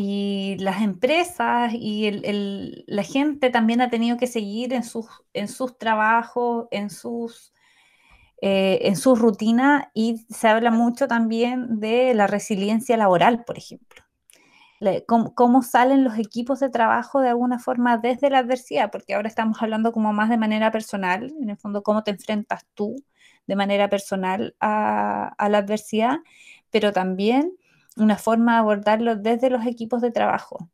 y, 0.00 0.56
las 0.58 0.82
empresas 0.82 1.72
y 1.74 2.06
el, 2.06 2.84
la 2.86 3.02
gente 3.02 3.50
también 3.50 3.80
ha 3.80 3.90
tenido 3.90 4.16
que 4.16 4.26
seguir 4.26 4.72
en 4.72 4.82
sus, 4.84 5.06
en 5.34 5.48
sus 5.48 5.78
trabajos, 5.78 6.66
en 6.70 6.90
sus 6.90 7.52
eh, 8.42 8.88
en 8.88 8.96
su 8.96 9.16
rutina 9.16 9.90
y 9.92 10.24
se 10.30 10.48
habla 10.48 10.70
mucho 10.70 11.06
también 11.06 11.78
de 11.78 12.14
la 12.14 12.26
resiliencia 12.26 12.96
laboral, 12.96 13.44
por 13.44 13.58
ejemplo. 13.58 14.02
cómo, 15.36 15.62
salen 15.62 16.04
los 16.04 16.18
equipos 16.18 16.60
de 16.60 16.70
trabajo 16.70 17.20
de 17.20 17.28
alguna 17.28 17.58
forma 17.58 17.98
desde 17.98 18.30
la 18.30 18.38
adversidad, 18.38 18.90
porque 18.90 19.14
ahora 19.14 19.28
estamos 19.28 19.60
hablando 19.60 19.92
como 19.92 20.14
más 20.14 20.30
de 20.30 20.38
manera 20.38 20.70
personal, 20.70 21.30
en 21.38 21.50
el 21.50 21.58
fondo 21.58 21.82
cómo 21.82 22.02
te 22.02 22.12
enfrentas 22.12 22.64
tú 22.74 22.96
de 23.46 23.56
manera 23.56 23.90
personal 23.90 24.54
a, 24.60 25.34
a 25.36 25.48
la 25.50 25.58
adversidad, 25.58 26.20
pero 26.70 26.92
también 26.92 27.52
una 28.00 28.16
forma 28.18 28.54
de 28.54 28.58
abordarlo 28.58 29.16
desde 29.16 29.50
los 29.50 29.66
equipos 29.66 30.00
de 30.02 30.10
trabajo. 30.10 30.70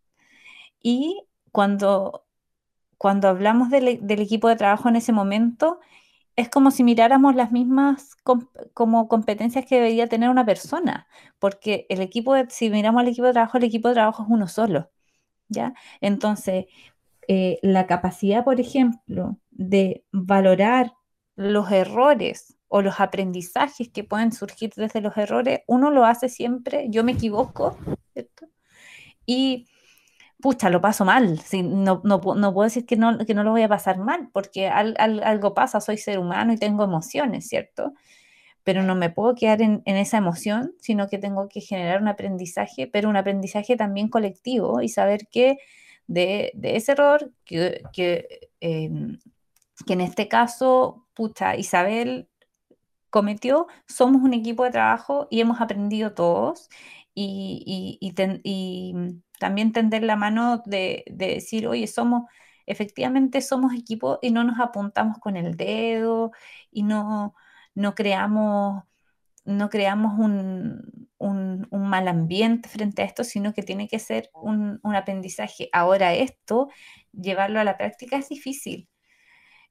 Y 0.83 1.25
cuando, 1.53 2.27
cuando 2.99 3.29
hablamos 3.29 3.71
del, 3.71 3.89
equipo 3.89 4.49
de 4.49 4.57
trabajo 4.57 4.89
en 4.89 4.97
ese 4.97 5.13
momento, 5.13 5.81
es 6.37 6.49
como 6.51 6.71
si 6.71 6.85
miráramos 6.85 7.35
las 7.35 7.53
mismas 7.53 8.17
como 8.75 9.09
competencias 9.09 9.65
que 9.67 9.77
debería 9.77 10.09
tener 10.09 10.29
una 10.31 10.45
persona, 10.47 11.09
porque 11.39 11.87
el 11.89 12.01
equipo, 12.03 12.35
de, 12.35 12.47
si 12.51 12.71
miramos 12.71 13.01
al 13.01 13.09
equipo 13.09 13.27
de 13.27 13.33
trabajo, 13.33 13.59
el 13.59 13.65
equipo 13.65 13.89
de 13.89 13.95
trabajo 13.95 14.23
es 14.23 14.29
uno 14.31 14.49
solo, 14.49 14.91
¿ya? 15.49 15.75
Entonces, 16.01 16.67
eh, 17.29 17.59
la 17.63 17.87
capacidad, 17.87 18.45
por 18.45 18.61
ejemplo, 18.61 19.39
de 19.51 20.05
valorar 20.13 20.95
los 21.37 21.71
errores 21.73 22.56
o 22.69 22.83
los 22.83 23.01
aprendizajes 23.01 23.89
que 23.89 24.05
pueden 24.05 24.33
surgir 24.33 24.73
desde 24.77 25.01
los 25.01 25.17
errores, 25.17 25.61
uno 25.67 25.91
lo 25.91 26.05
hace 26.05 26.29
siempre, 26.29 26.87
yo 26.91 27.05
me 27.05 27.13
equivoco, 27.13 27.77
¿cierto? 28.13 28.47
Y 29.25 29.67
pucha, 30.41 30.71
lo 30.71 30.81
paso 30.81 31.05
mal. 31.05 31.41
no, 31.53 32.01
no, 32.05 32.21
no, 32.35 32.55
puedo 32.55 32.65
decir 32.65 32.87
que 32.87 32.97
no, 32.97 33.19
que 33.19 33.35
no 33.35 33.45
lo 33.45 33.51
voy 33.53 33.63
a 33.63 33.69
pasar 33.69 33.99
mal, 33.99 34.29
porque 34.33 34.69
algo 34.69 35.55
pasa, 35.55 35.81
soy 35.81 35.99
ser 35.99 36.19
humano 36.19 36.53
y 36.53 36.57
tengo 36.57 36.85
emociones, 36.85 37.49
¿cierto? 37.49 37.95
Pero 38.65 38.83
no 38.83 38.95
me 38.95 39.11
puedo 39.11 39.35
quedar 39.35 39.63
en, 39.63 39.83
esa 39.87 40.19
emoción, 40.19 40.73
sino 40.81 41.09
que 41.09 41.19
tengo 41.19 41.49
que 41.49 41.61
generar 41.61 42.03
un 42.03 42.09
aprendizaje, 42.09 42.87
pero 42.87 43.09
un 43.09 43.17
aprendizaje 43.17 43.77
también 43.77 44.09
colectivo 44.09 44.83
y 44.83 44.89
saber 44.89 45.29
que 45.29 45.59
de, 46.07 46.53
ese 46.63 46.93
error 46.93 47.33
que, 47.45 47.83
que, 47.93 48.51
em, 48.61 49.19
que 49.87 49.93
en 49.95 50.01
este 50.01 50.29
caso, 50.29 51.07
pucha, 51.15 51.57
Isabel 51.57 52.29
cometió, 53.17 53.67
somos 53.89 54.21
un 54.23 54.35
equipo 54.35 54.65
de 54.65 54.73
trabajo 54.73 55.27
y 55.31 55.41
hemos 55.41 55.63
aprendido 55.63 56.13
todos 56.13 56.69
y, 57.15 57.99
y, 57.99 58.13
también 59.39 59.73
tender 59.73 60.03
la 60.03 60.17
mano 60.17 60.63
de, 60.67 61.03
decir, 61.09 61.67
oye, 61.67 61.87
somos, 61.87 62.25
efectivamente 62.67 63.41
somos 63.41 63.73
equipo 63.75 64.19
y 64.21 64.33
no 64.33 64.45
nos 64.45 64.61
apuntamos 64.61 65.19
con 65.19 65.39
el 65.39 65.57
dedo 65.57 66.33
y 66.71 66.83
no, 66.83 67.35
no 67.75 67.95
creamos, 67.95 68.85
no 69.47 69.71
creamos 69.71 70.19
un, 70.19 71.09
un, 71.17 71.67
mal 71.71 72.09
ambiente 72.09 72.69
frente 72.69 73.01
a 73.01 73.07
esto, 73.07 73.25
sino 73.25 73.55
que 73.55 73.63
tiene 73.63 73.89
que 73.89 73.99
ser 73.99 74.29
un, 74.35 74.79
un 74.83 74.95
aprendizaje. 74.95 75.71
Ahora 75.73 76.13
esto, 76.13 76.69
llevarlo 77.13 77.61
a 77.61 77.65
la 77.65 77.79
práctica 77.79 78.19
es 78.19 78.29
difícil. 78.29 78.91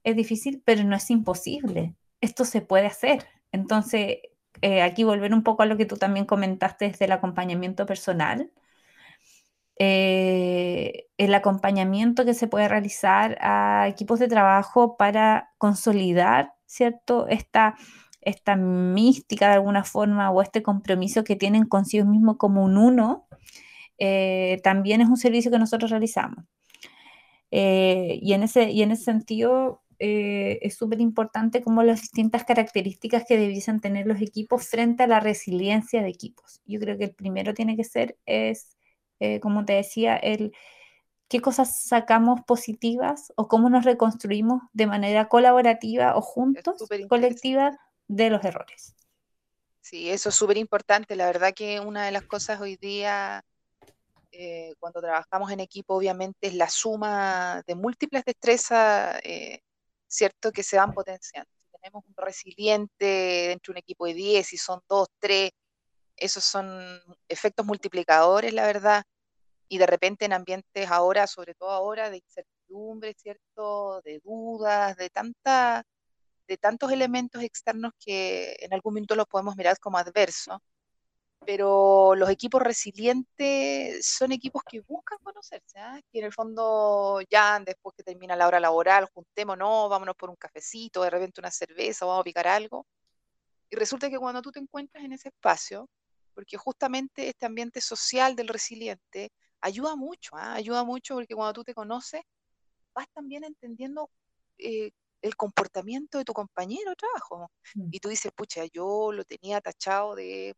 Es 0.02 0.16
difícil, 0.16 0.62
pero 0.64 0.82
no 0.82 0.96
es 0.96 1.10
imposible. 1.10 1.94
Esto 2.20 2.44
se 2.44 2.60
puede 2.60 2.86
hacer. 2.86 3.35
Entonces, 3.52 4.18
eh, 4.62 4.82
aquí 4.82 5.04
volver 5.04 5.34
un 5.34 5.42
poco 5.42 5.62
a 5.62 5.66
lo 5.66 5.76
que 5.76 5.86
tú 5.86 5.96
también 5.96 6.26
comentaste 6.26 6.88
desde 6.88 7.04
el 7.06 7.12
acompañamiento 7.12 7.86
personal. 7.86 8.50
Eh, 9.78 11.06
el 11.18 11.34
acompañamiento 11.34 12.24
que 12.24 12.34
se 12.34 12.48
puede 12.48 12.68
realizar 12.68 13.36
a 13.40 13.88
equipos 13.88 14.18
de 14.18 14.28
trabajo 14.28 14.96
para 14.96 15.52
consolidar, 15.58 16.54
¿cierto? 16.66 17.28
Esta, 17.28 17.76
esta 18.22 18.56
mística 18.56 19.48
de 19.48 19.54
alguna 19.54 19.84
forma 19.84 20.30
o 20.30 20.42
este 20.42 20.62
compromiso 20.62 21.24
que 21.24 21.36
tienen 21.36 21.66
consigo 21.66 22.06
mismo 22.06 22.38
como 22.38 22.64
un 22.64 22.78
uno, 22.78 23.26
eh, 23.98 24.60
también 24.64 25.00
es 25.02 25.08
un 25.08 25.16
servicio 25.18 25.50
que 25.50 25.58
nosotros 25.58 25.90
realizamos. 25.90 26.44
y, 27.50 28.32
en 28.34 28.42
ese, 28.42 28.70
y 28.70 28.82
en 28.82 28.90
ese 28.92 29.04
sentido, 29.04 29.82
eh, 29.98 30.58
es 30.62 30.76
súper 30.76 31.00
importante 31.00 31.62
como 31.62 31.82
las 31.82 32.02
distintas 32.02 32.44
características 32.44 33.24
que 33.26 33.36
debiesen 33.36 33.80
tener 33.80 34.06
los 34.06 34.20
equipos 34.20 34.68
frente 34.68 35.04
a 35.04 35.06
la 35.06 35.20
resiliencia 35.20 36.02
de 36.02 36.08
equipos. 36.08 36.60
Yo 36.66 36.80
creo 36.80 36.98
que 36.98 37.04
el 37.04 37.14
primero 37.14 37.54
tiene 37.54 37.76
que 37.76 37.84
ser, 37.84 38.16
es, 38.26 38.76
eh, 39.20 39.40
como 39.40 39.64
te 39.64 39.74
decía, 39.74 40.16
el 40.16 40.52
qué 41.28 41.40
cosas 41.40 41.82
sacamos 41.82 42.40
positivas 42.46 43.32
o 43.36 43.48
cómo 43.48 43.68
nos 43.68 43.84
reconstruimos 43.84 44.62
de 44.72 44.86
manera 44.86 45.28
colaborativa 45.28 46.16
o 46.16 46.20
juntos, 46.20 46.84
colectiva, 47.08 47.78
de 48.08 48.30
los 48.30 48.44
errores. 48.44 48.94
Sí, 49.80 50.10
eso 50.10 50.28
es 50.28 50.34
súper 50.34 50.56
importante. 50.58 51.16
La 51.16 51.26
verdad 51.26 51.52
que 51.54 51.80
una 51.80 52.06
de 52.06 52.12
las 52.12 52.22
cosas 52.22 52.60
hoy 52.60 52.76
día, 52.76 53.44
eh, 54.32 54.74
cuando 54.78 55.00
trabajamos 55.00 55.50
en 55.50 55.60
equipo, 55.60 55.94
obviamente 55.94 56.48
es 56.48 56.54
la 56.54 56.68
suma 56.68 57.62
de 57.66 57.74
múltiples 57.74 58.24
destrezas, 58.24 59.20
eh, 59.24 59.60
¿cierto?, 60.08 60.52
que 60.52 60.62
se 60.62 60.76
van 60.76 60.92
potenciando. 60.92 61.50
Si 61.60 61.78
tenemos 61.80 62.04
un 62.06 62.14
resiliente 62.16 63.04
dentro 63.48 63.72
de 63.72 63.78
un 63.78 63.78
equipo 63.78 64.06
de 64.06 64.14
10 64.14 64.52
y 64.52 64.56
son 64.58 64.80
2, 64.88 65.08
3, 65.18 65.50
esos 66.16 66.44
son 66.44 66.68
efectos 67.28 67.66
multiplicadores, 67.66 68.52
la 68.54 68.66
verdad 68.66 69.04
y 69.68 69.78
de 69.78 69.86
repente 69.86 70.24
en 70.24 70.32
ambientes 70.32 70.90
ahora, 70.90 71.26
sobre 71.26 71.54
todo 71.54 71.70
ahora, 71.70 72.10
de 72.10 72.18
incertidumbre, 72.18 73.14
¿cierto? 73.14 74.00
De 74.02 74.20
dudas, 74.20 74.96
de 74.96 75.10
tanta, 75.10 75.84
de 76.46 76.56
tantos 76.56 76.92
elementos 76.92 77.42
externos 77.42 77.92
que 77.98 78.56
en 78.60 78.72
algún 78.74 78.94
minuto 78.94 79.16
los 79.16 79.26
podemos 79.26 79.56
mirar 79.56 79.78
como 79.78 79.98
adversos. 79.98 80.58
Pero 81.46 82.16
los 82.16 82.28
equipos 82.28 82.60
resilientes 82.60 84.04
son 84.04 84.32
equipos 84.32 84.62
que 84.68 84.80
buscan 84.80 85.18
conocerse, 85.22 85.78
¿ah? 85.78 86.00
que 86.10 86.18
en 86.18 86.24
el 86.24 86.32
fondo 86.32 87.20
ya 87.30 87.60
después 87.60 87.94
que 87.96 88.02
termina 88.02 88.34
la 88.34 88.48
hora 88.48 88.58
laboral, 88.58 89.08
juntémonos, 89.14 89.88
vámonos 89.88 90.16
por 90.16 90.28
un 90.28 90.34
cafecito, 90.34 91.02
de 91.02 91.10
repente 91.10 91.40
una 91.40 91.52
cerveza, 91.52 92.04
vamos 92.04 92.22
a 92.22 92.24
picar 92.24 92.48
algo. 92.48 92.84
Y 93.70 93.76
resulta 93.76 94.10
que 94.10 94.18
cuando 94.18 94.42
tú 94.42 94.50
te 94.50 94.58
encuentras 94.58 95.04
en 95.04 95.12
ese 95.12 95.28
espacio, 95.28 95.88
porque 96.34 96.56
justamente 96.56 97.28
este 97.28 97.46
ambiente 97.46 97.80
social 97.80 98.34
del 98.34 98.48
resiliente 98.48 99.30
ayuda 99.60 99.94
mucho, 99.94 100.36
¿ah? 100.36 100.54
ayuda 100.54 100.82
mucho 100.82 101.14
porque 101.14 101.36
cuando 101.36 101.52
tú 101.52 101.62
te 101.62 101.74
conoces, 101.74 102.22
vas 102.92 103.06
también 103.14 103.44
entendiendo 103.44 104.10
eh, 104.58 104.90
el 105.22 105.36
comportamiento 105.36 106.18
de 106.18 106.24
tu 106.24 106.32
compañero 106.32 106.90
de 106.90 106.96
trabajo. 106.96 107.52
Mm. 107.74 107.88
Y 107.92 108.00
tú 108.00 108.08
dices, 108.08 108.32
pucha, 108.34 108.64
yo 108.66 109.12
lo 109.12 109.24
tenía 109.24 109.60
tachado 109.60 110.16
de 110.16 110.56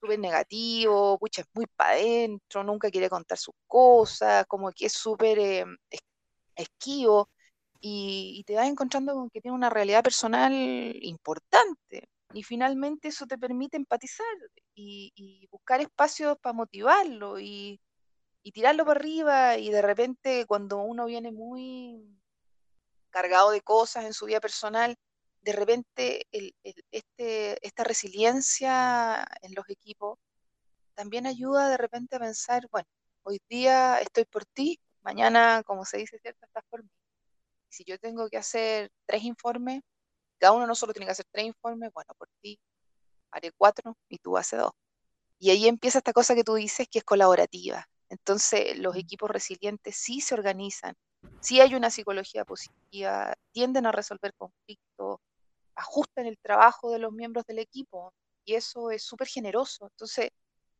súper 0.00 0.18
negativo, 0.18 1.18
pucha, 1.18 1.42
es 1.42 1.48
muy 1.54 1.66
para 1.76 1.92
adentro, 1.92 2.64
nunca 2.64 2.90
quiere 2.90 3.10
contar 3.10 3.38
sus 3.38 3.54
cosas, 3.66 4.46
como 4.46 4.70
que 4.72 4.86
es 4.86 4.92
súper 4.92 5.38
eh, 5.38 5.64
esquivo. 6.56 7.30
Y, 7.80 8.44
te 8.46 8.54
vas 8.56 8.68
encontrando 8.68 9.14
con 9.14 9.30
que 9.30 9.40
tiene 9.40 9.56
una 9.56 9.70
realidad 9.70 10.02
personal 10.02 10.52
importante. 11.02 12.08
Y 12.34 12.42
finalmente 12.44 13.08
eso 13.08 13.26
te 13.26 13.38
permite 13.38 13.76
empatizar 13.76 14.26
y, 14.74 15.12
y 15.14 15.46
buscar 15.50 15.80
espacios 15.80 16.38
para 16.40 16.52
motivarlo 16.54 17.40
y, 17.40 17.80
y 18.42 18.52
tirarlo 18.52 18.84
para 18.84 19.00
arriba 19.00 19.58
y 19.58 19.70
de 19.70 19.82
repente 19.82 20.46
cuando 20.46 20.78
uno 20.78 21.06
viene 21.06 21.32
muy 21.32 22.02
cargado 23.10 23.50
de 23.50 23.60
cosas 23.60 24.04
en 24.04 24.14
su 24.14 24.26
vida 24.26 24.40
personal, 24.40 24.96
de 25.42 25.52
repente 25.52 26.26
este, 26.90 27.66
esta 27.66 27.84
resiliencia 27.84 29.26
en 29.42 29.54
los 29.54 29.68
equipos 29.68 30.18
también 30.94 31.26
ayuda 31.26 31.68
de 31.70 31.76
repente 31.78 32.16
a 32.16 32.20
pensar, 32.20 32.68
bueno, 32.70 32.86
hoy 33.22 33.40
día 33.48 34.00
estoy 34.00 34.24
por 34.26 34.44
ti, 34.44 34.78
mañana, 35.02 35.62
como 35.64 35.84
se 35.84 35.98
dice, 35.98 36.18
¿cierto? 36.18 36.44
Estás 36.44 36.64
por 36.68 36.82
mí. 36.82 36.90
Si 37.70 37.84
yo 37.84 37.98
tengo 37.98 38.28
que 38.28 38.36
hacer 38.36 38.90
tres 39.06 39.22
informes, 39.24 39.82
cada 40.38 40.52
uno 40.52 40.66
no 40.66 40.74
solo 40.74 40.92
tiene 40.92 41.06
que 41.06 41.12
hacer 41.12 41.26
tres 41.30 41.46
informes, 41.46 41.90
bueno, 41.94 42.12
por 42.18 42.28
ti 42.42 42.58
haré 43.30 43.52
cuatro 43.52 43.96
y 44.08 44.18
tú 44.18 44.36
haces 44.36 44.60
dos. 44.60 44.72
Y 45.38 45.50
ahí 45.50 45.68
empieza 45.68 45.98
esta 45.98 46.12
cosa 46.12 46.34
que 46.34 46.44
tú 46.44 46.54
dices 46.54 46.88
que 46.90 46.98
es 46.98 47.04
colaborativa. 47.04 47.88
Entonces, 48.10 48.78
los 48.78 48.96
equipos 48.96 49.30
resilientes 49.30 49.96
sí 49.96 50.20
se 50.20 50.34
organizan, 50.34 50.94
sí 51.40 51.60
hay 51.60 51.74
una 51.74 51.90
psicología 51.90 52.44
positiva, 52.44 53.34
tienden 53.52 53.86
a 53.86 53.92
resolver 53.92 54.34
conflictos, 54.34 55.18
ajustan 55.80 56.26
el 56.26 56.38
trabajo 56.38 56.90
de 56.90 56.98
los 56.98 57.12
miembros 57.12 57.44
del 57.46 57.58
equipo 57.58 58.12
y 58.44 58.54
eso 58.54 58.90
es 58.90 59.02
súper 59.02 59.28
generoso. 59.28 59.86
Entonces, 59.86 60.30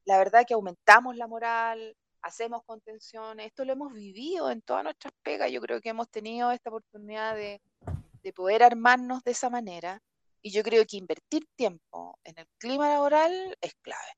la 0.05 0.19
verdad 0.19 0.45
que 0.47 0.55
aumentamos 0.55 1.17
la 1.17 1.27
moral, 1.27 1.97
hacemos 2.23 2.63
contenciones, 2.65 3.47
esto 3.47 3.65
lo 3.65 3.73
hemos 3.73 3.93
vivido 3.93 4.51
en 4.51 4.63
todas 4.63 4.85
nuestras 4.85 5.13
pegas, 5.23 5.51
yo 5.51 5.61
creo 5.61 5.81
que 5.81 5.91
hemos 5.91 6.09
tenido 6.11 6.51
esta 6.51 6.71
oportunidad 6.71 7.35
de, 7.35 7.61
de 8.23 8.33
poder 8.33 8.63
armarnos 8.63 9.23
de 9.25 9.31
esa 9.33 9.51
manera 9.51 10.03
y 10.43 10.51
yo 10.51 10.63
creo 10.63 10.85
que 10.87 10.99
invertir 10.99 11.47
tiempo 11.57 12.19
en 12.25 12.39
el 12.39 12.47
clima 12.59 12.89
laboral 12.89 13.57
es 13.61 13.75
clave 13.83 14.13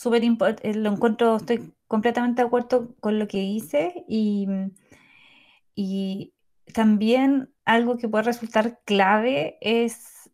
súper 0.00 0.24
importante, 0.24 0.70
eh, 0.70 0.74
lo 0.74 0.90
encuentro, 0.90 1.36
estoy 1.36 1.74
completamente 1.86 2.40
de 2.40 2.46
acuerdo 2.46 2.94
con 3.00 3.18
lo 3.18 3.28
que 3.28 3.42
hice 3.42 4.04
y, 4.08 4.46
y 5.74 6.32
también 6.72 7.52
algo 7.64 7.96
que 7.98 8.08
puede 8.08 8.24
resultar 8.24 8.80
clave 8.84 9.58
es 9.60 10.30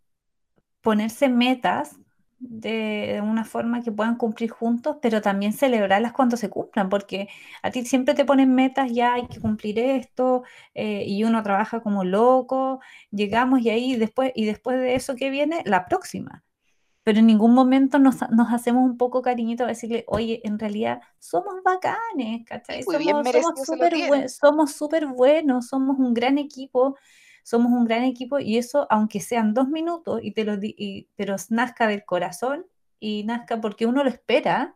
ponerse 0.82 1.28
metas 1.28 1.98
de 2.38 3.20
una 3.24 3.44
forma 3.44 3.82
que 3.82 3.92
puedan 3.92 4.16
cumplir 4.16 4.50
juntos, 4.50 4.98
pero 5.02 5.22
también 5.22 5.52
celebrarlas 5.52 6.12
cuando 6.12 6.36
se 6.36 6.50
cumplan, 6.50 6.88
porque 6.88 7.28
a 7.62 7.70
ti 7.70 7.84
siempre 7.86 8.14
te 8.14 8.24
ponen 8.24 8.54
metas, 8.54 8.92
ya 8.92 9.14
hay 9.14 9.26
que 9.28 9.40
cumplir 9.40 9.78
esto, 9.78 10.44
eh, 10.74 11.04
y 11.06 11.24
uno 11.24 11.42
trabaja 11.42 11.80
como 11.80 12.04
loco, 12.04 12.80
llegamos 13.10 13.60
y 13.62 13.70
ahí 13.70 13.96
después, 13.96 14.32
y 14.34 14.44
después 14.46 14.78
de 14.78 14.94
eso 14.96 15.16
que 15.16 15.30
viene, 15.30 15.62
la 15.66 15.86
próxima 15.86 16.45
pero 17.06 17.20
en 17.20 17.26
ningún 17.26 17.54
momento 17.54 18.00
nos, 18.00 18.16
hacemos 18.52 18.84
un 18.84 18.96
poco 18.96 19.22
cariñito 19.22 19.62
a 19.62 19.68
decirle, 19.68 20.04
oye, 20.08 20.40
en 20.42 20.58
realidad 20.58 21.02
somos 21.20 21.62
bacanes, 21.62 22.44
¿cachai? 22.44 22.82
somos 24.28 24.72
súper 24.72 25.06
buenos, 25.06 25.68
somos 25.68 26.00
un 26.00 26.14
gran 26.14 26.36
equipo, 26.36 26.96
somos 27.44 27.70
un 27.70 27.84
gran 27.84 28.02
equipo 28.02 28.40
y 28.40 28.58
eso, 28.58 28.88
aunque 28.90 29.20
sean 29.20 29.54
dos 29.54 29.68
minutos, 29.68 30.18
y 30.20 30.32
te 30.32 30.42
lo 30.42 30.58
pero 31.14 31.36
nazca 31.50 31.86
del 31.86 32.04
corazón 32.04 32.66
y 32.98 33.22
nazca 33.22 33.60
porque 33.60 33.86
uno 33.86 34.02
lo 34.02 34.10
espera, 34.10 34.74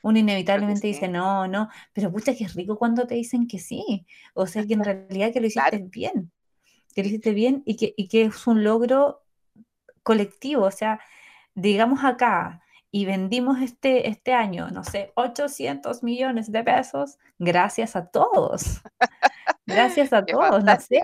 uno 0.00 0.18
inevitablemente 0.18 0.86
dice, 0.86 1.08
no, 1.08 1.46
no, 1.46 1.68
pero 1.92 2.10
pucha 2.10 2.34
que 2.34 2.44
es 2.44 2.54
rico 2.54 2.78
cuando 2.78 3.06
te 3.06 3.16
dicen 3.16 3.46
que 3.46 3.58
sí, 3.58 4.06
o 4.32 4.46
sea 4.46 4.66
que 4.66 4.72
en 4.72 4.82
realidad 4.82 5.30
que 5.30 5.42
lo 5.42 5.46
hiciste 5.46 5.76
bien, 5.90 6.32
que 6.94 7.02
lo 7.02 7.08
hiciste 7.08 7.32
bien 7.32 7.62
y 7.66 7.76
que, 7.76 7.92
y 7.98 8.08
que 8.08 8.22
es 8.22 8.46
un 8.46 8.64
logro 8.64 9.26
colectivo, 10.02 10.64
o 10.64 10.70
sea, 10.70 11.00
digamos 11.56 12.04
acá, 12.04 12.62
y 12.90 13.04
vendimos 13.04 13.60
este, 13.60 14.08
este 14.08 14.32
año, 14.32 14.70
no 14.70 14.84
sé, 14.84 15.12
800 15.16 16.02
millones 16.02 16.52
de 16.52 16.62
pesos, 16.62 17.18
gracias 17.38 17.96
a 17.96 18.06
todos. 18.06 18.80
Gracias 19.66 20.12
a 20.12 20.24
todos, 20.24 20.62
no 20.62 20.80
sé. 20.80 21.02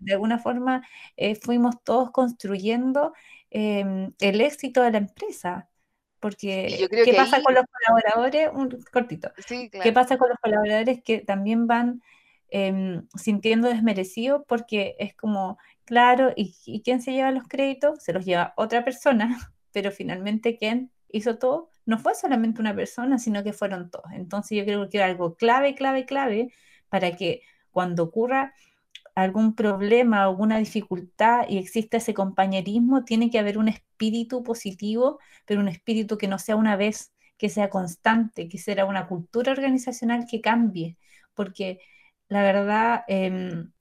De, 0.00 0.12
alguna 0.12 0.38
forma 0.38 0.86
eh, 1.16 1.36
fuimos 1.36 1.82
todos 1.84 2.10
construyendo 2.10 3.12
em, 3.48 4.12
el 4.18 4.40
éxito 4.40 4.82
de 4.82 4.90
la 4.90 4.98
empresa. 4.98 5.70
Porque, 6.18 6.88
¿qué 6.90 7.14
pasa 7.14 7.40
con 7.42 7.54
los 7.54 7.64
colaboradores? 7.64 8.50
Un 8.52 8.76
cortito. 8.92 9.30
¿Qué 9.46 9.92
pasa 9.92 10.18
con 10.18 10.30
los 10.30 10.38
colaboradores 10.38 11.02
que 11.02 11.20
también 11.20 11.68
van 11.68 12.02
em, 12.48 13.06
sintiendo 13.16 13.68
desmerecidos? 13.68 14.42
Porque 14.48 14.96
es 14.98 15.14
como, 15.14 15.58
claro, 15.84 16.32
¿y, 16.34 16.56
¿y 16.66 16.82
quién 16.82 17.00
se 17.00 17.12
lleva 17.12 17.30
los 17.30 17.46
créditos? 17.46 18.02
Se 18.02 18.12
los 18.12 18.24
lleva 18.24 18.52
otra 18.56 18.84
persona 18.84 19.55
pero 19.76 19.92
finalmente 19.92 20.56
quien 20.56 20.90
hizo 21.10 21.36
todo 21.36 21.68
no 21.84 21.98
fue 21.98 22.14
solamente 22.14 22.62
una 22.62 22.74
persona, 22.74 23.18
sino 23.18 23.44
que 23.44 23.52
fueron 23.52 23.90
todos. 23.90 24.06
Entonces 24.14 24.56
yo 24.56 24.64
creo 24.64 24.88
que 24.88 24.96
era 24.96 25.04
algo 25.04 25.36
clave, 25.36 25.74
clave, 25.74 26.06
clave 26.06 26.50
para 26.88 27.14
que 27.14 27.42
cuando 27.70 28.04
ocurra 28.04 28.54
algún 29.14 29.54
problema, 29.54 30.22
alguna 30.22 30.56
dificultad 30.56 31.46
y 31.50 31.58
exista 31.58 31.98
ese 31.98 32.14
compañerismo, 32.14 33.04
tiene 33.04 33.28
que 33.28 33.38
haber 33.38 33.58
un 33.58 33.68
espíritu 33.68 34.42
positivo, 34.42 35.18
pero 35.44 35.60
un 35.60 35.68
espíritu 35.68 36.16
que 36.16 36.26
no 36.26 36.38
sea 36.38 36.56
una 36.56 36.76
vez, 36.76 37.12
que 37.36 37.50
sea 37.50 37.68
constante, 37.68 38.48
que 38.48 38.56
sea 38.56 38.86
una 38.86 39.06
cultura 39.06 39.52
organizacional 39.52 40.24
que 40.26 40.40
cambie, 40.40 40.96
porque 41.34 41.80
la 42.28 42.40
verdad 42.40 43.04
em, 43.08 43.72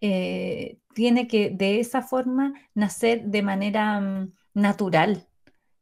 eh, 0.00 0.78
tiene 0.94 1.26
que 1.26 1.50
de 1.50 1.80
esa 1.80 2.02
forma 2.02 2.54
nacer 2.74 3.24
de 3.24 3.42
manera 3.42 4.00
mm, 4.00 4.32
natural. 4.56 5.28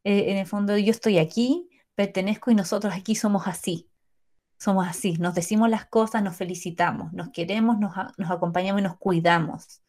Eh, 0.03 0.33
en 0.33 0.37
el 0.37 0.47
fondo 0.47 0.77
yo 0.77 0.91
estoy 0.91 1.19
aquí, 1.19 1.71
pertenezco 1.95 2.51
y 2.51 2.55
nosotros 2.55 2.93
aquí 2.95 3.15
somos 3.15 3.47
así. 3.47 3.89
Somos 4.59 4.87
así, 4.87 5.15
nos 5.15 5.35
decimos 5.35 5.69
las 5.69 5.87
cosas, 5.87 6.23
nos 6.23 6.37
felicitamos, 6.37 7.13
nos 7.13 7.31
queremos, 7.31 7.79
nos, 7.79 7.93
acompañamos 8.31 8.81
y 8.81 8.85
nos 8.85 8.97
cuidamos. 8.99 9.83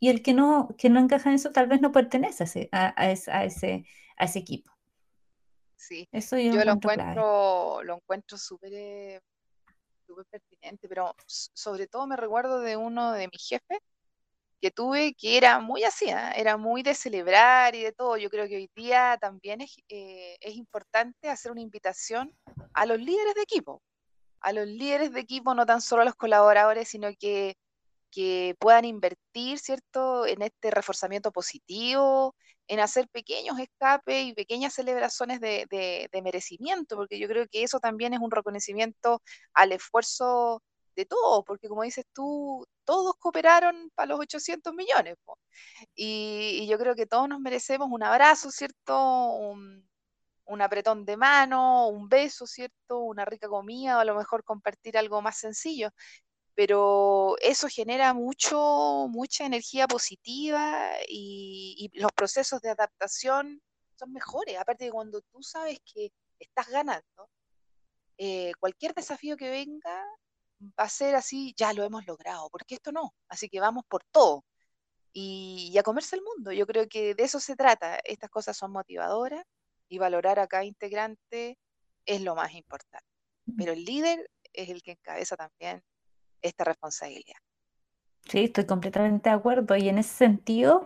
Y 0.00 0.08
el 0.08 0.22
que 0.22 0.34
no, 0.34 0.68
que 0.78 0.88
no 0.88 1.00
encaja 1.00 1.28
en 1.28 1.36
eso 1.36 1.52
tal 1.52 1.66
vez 1.66 1.80
no 1.80 1.92
pertenece 1.92 2.44
a 2.44 2.46
ese, 2.46 2.68
a, 2.72 3.44
ese, 3.44 3.84
a 4.16 4.24
ese 4.24 4.38
equipo. 4.38 4.72
Sí, 5.76 6.08
eso 6.12 6.38
yo, 6.38 6.64
lo 6.64 6.72
encuentro, 6.72 7.82
lo 7.82 7.96
encuentro 7.96 8.38
súper 8.38 9.20
pertinente, 10.30 10.88
pero 10.88 11.14
sobre 11.26 11.86
todo 11.86 12.06
me 12.06 12.16
recuerdo 12.16 12.60
de 12.60 12.76
uno 12.76 13.12
de 13.12 13.28
mis 13.28 13.46
jefes 13.46 13.80
que 14.64 14.70
tuve, 14.70 15.12
que 15.14 15.36
era 15.36 15.60
muy 15.60 15.84
así, 15.84 16.08
¿ah? 16.08 16.32
era 16.32 16.56
muy 16.56 16.82
de 16.82 16.94
celebrar 16.94 17.74
y 17.74 17.82
de 17.82 17.92
todo. 17.92 18.16
Yo 18.16 18.30
creo 18.30 18.48
que 18.48 18.56
hoy 18.56 18.70
día 18.74 19.18
también 19.20 19.60
es, 19.60 19.76
eh, 19.90 20.38
es 20.40 20.54
importante 20.56 21.28
hacer 21.28 21.52
una 21.52 21.60
invitación 21.60 22.34
a 22.72 22.86
los 22.86 22.98
líderes 22.98 23.34
de 23.34 23.42
equipo, 23.42 23.82
a 24.40 24.54
los 24.54 24.66
líderes 24.66 25.12
de 25.12 25.20
equipo, 25.20 25.54
no 25.54 25.66
tan 25.66 25.82
solo 25.82 26.00
a 26.00 26.06
los 26.06 26.14
colaboradores, 26.14 26.88
sino 26.88 27.10
que, 27.20 27.56
que 28.10 28.56
puedan 28.58 28.86
invertir, 28.86 29.58
¿cierto?, 29.58 30.26
en 30.26 30.40
este 30.40 30.70
reforzamiento 30.70 31.30
positivo, 31.30 32.34
en 32.66 32.80
hacer 32.80 33.06
pequeños 33.08 33.58
escapes 33.58 34.24
y 34.24 34.32
pequeñas 34.32 34.72
celebraciones 34.72 35.40
de, 35.40 35.66
de, 36.10 36.22
merecimiento, 36.22 36.96
porque 36.96 37.18
yo 37.18 37.28
creo 37.28 37.46
que 37.50 37.64
eso 37.64 37.80
también 37.80 38.14
es 38.14 38.20
un 38.20 38.30
reconocimiento 38.30 39.20
al 39.52 39.72
esfuerzo 39.72 40.62
de 40.94 41.06
todos, 41.06 41.44
porque 41.44 41.68
como 41.68 41.82
dices 41.82 42.04
tú, 42.12 42.66
todos 42.84 43.14
cooperaron 43.18 43.90
para 43.94 44.08
los 44.08 44.20
800 44.20 44.74
millones. 44.74 45.16
Y, 45.94 46.66
yo 46.68 46.78
creo 46.78 46.94
que 46.94 47.06
todos 47.06 47.28
nos 47.28 47.40
merecemos 47.40 47.88
un 47.90 48.02
abrazo, 48.02 48.50
¿cierto? 48.50 48.96
Un, 50.46 50.62
apretón 50.62 51.04
de 51.04 51.16
mano, 51.16 51.88
un 51.88 52.08
beso, 52.08 52.46
¿cierto? 52.46 53.00
Una 53.00 53.24
rica 53.24 53.48
comida 53.48 53.98
o 53.98 54.00
a 54.00 54.04
lo 54.04 54.14
mejor 54.16 54.44
compartir 54.44 54.96
algo 54.98 55.22
más 55.22 55.38
sencillo 55.38 55.90
pero 56.56 57.36
eso 57.40 57.68
genera 57.68 58.14
mucho, 58.14 59.08
mucha 59.10 59.44
energía 59.44 59.88
positiva 59.88 60.88
y, 61.08 61.90
los 61.94 62.12
procesos 62.12 62.60
de 62.60 62.70
adaptación 62.70 63.60
son 63.98 64.12
mejores. 64.12 64.56
Aparte 64.58 64.84
de 64.84 64.92
cuando 64.92 65.20
tú 65.22 65.42
sabes 65.42 65.80
que 65.84 66.12
estás 66.38 66.68
ganando, 66.68 67.28
eh, 68.18 68.52
cualquier 68.60 68.94
desafío 68.94 69.36
que 69.36 69.50
venga 69.50 70.04
va 70.78 70.84
a 70.84 70.88
ser 70.88 71.14
así, 71.14 71.54
ya 71.56 71.72
lo 71.72 71.84
hemos 71.84 72.06
logrado, 72.06 72.48
porque 72.50 72.76
esto 72.76 72.92
no, 72.92 73.14
así 73.28 73.48
que 73.48 73.60
vamos 73.60 73.84
por 73.88 74.04
todo 74.10 74.44
y, 75.14 75.76
a 75.78 75.82
comerse 75.82 76.16
el 76.16 76.22
mundo. 76.22 76.52
Yo 76.52 76.66
creo 76.66 76.88
que 76.88 77.14
de 77.14 77.22
eso 77.22 77.40
se 77.40 77.56
trata. 77.56 77.98
Estas 78.04 78.28
cosas 78.28 78.56
son 78.56 78.72
motivadoras 78.72 79.44
y 79.88 79.98
valorar 79.98 80.40
a 80.40 80.48
cada 80.48 80.64
integrante 80.64 81.56
es 82.04 82.20
lo 82.20 82.34
más 82.34 82.52
importante. 82.52 83.06
Pero 83.56 83.72
el 83.72 83.84
líder 83.84 84.28
es 84.52 84.68
el 84.68 84.82
que 84.82 84.92
encabeza 84.92 85.36
también 85.36 85.82
esta 86.42 86.64
responsabilidad. 86.64 87.36
Sí, 88.28 88.44
estoy 88.44 88.66
completamente 88.66 89.30
de 89.30 89.36
acuerdo. 89.36 89.76
Y 89.76 89.88
en 89.88 89.98
ese 89.98 90.14
sentido, 90.14 90.84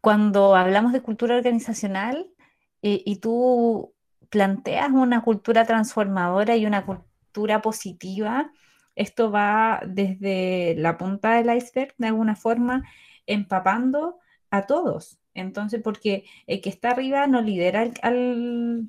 cuando 0.00 0.54
hablamos 0.54 0.92
de 0.92 1.02
cultura 1.02 1.36
organizacional 1.36 2.32
y, 2.80 3.16
tú 3.16 3.92
planteas 4.30 4.90
una 4.90 5.22
cultura 5.22 5.64
transformadora 5.64 6.56
y 6.56 6.66
una 6.66 6.86
cultura 6.86 7.60
positiva, 7.60 8.52
esto 8.96 9.30
va 9.30 9.80
desde 9.86 10.74
la 10.78 10.98
punta 10.98 11.34
del 11.34 11.56
iceberg, 11.56 11.94
de 11.98 12.08
alguna 12.08 12.36
forma, 12.36 12.82
empapando 13.26 14.18
a 14.50 14.66
todos. 14.66 15.18
Entonces, 15.34 15.80
porque 15.82 16.24
el 16.46 16.60
que 16.60 16.70
está 16.70 16.90
arriba 16.90 17.26
no 17.26 17.42
lidera 17.42 17.90
al, 18.02 18.88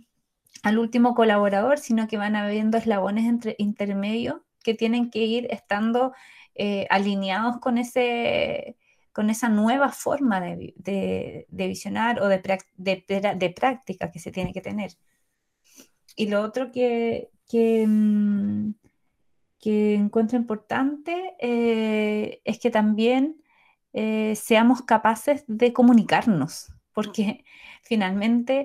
al 0.64 0.80
último 0.80 1.14
colaborador, 1.16 1.80
sino 1.80 2.08
que 2.08 2.18
van 2.18 2.36
habiendo 2.36 2.78
eslabones 2.78 3.26
entre, 3.26 3.56
intermedios 3.60 4.38
que 4.64 4.74
tienen 4.74 5.10
que 5.10 5.20
ir 5.20 5.48
estando 5.52 6.14
eh, 6.56 6.88
alineados 6.90 7.60
con, 7.60 7.78
ese, 7.78 8.76
con 9.14 9.30
esa 9.30 9.50
nueva 9.50 9.90
forma 9.90 10.42
de, 10.42 11.46
visionar 11.50 12.22
o 12.22 12.28
de, 12.28 12.42
de, 12.76 13.50
práctica 13.56 14.12
que 14.12 14.20
se 14.20 14.32
tiene 14.32 14.54
que 14.54 14.62
tener. 14.62 14.92
Y 16.16 16.28
lo 16.30 16.42
otro 16.42 16.72
que, 16.72 17.30
que, 17.48 17.86
mm, 19.64 19.70
encuentro 20.06 20.38
importante 20.38 21.36
eh, 21.40 22.42
es 22.46 22.60
que 22.60 22.70
también 22.72 23.42
eh, 23.94 24.36
seamos 24.36 24.84
capaces 24.84 25.44
de 25.48 25.74
comunicarnos, 25.74 26.74
porque 26.94 27.44
finalmente 27.84 28.64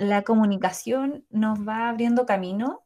la 0.00 0.22
comunicación 0.22 1.24
nos 1.30 1.66
va 1.66 1.88
abriendo 1.88 2.26
camino 2.26 2.84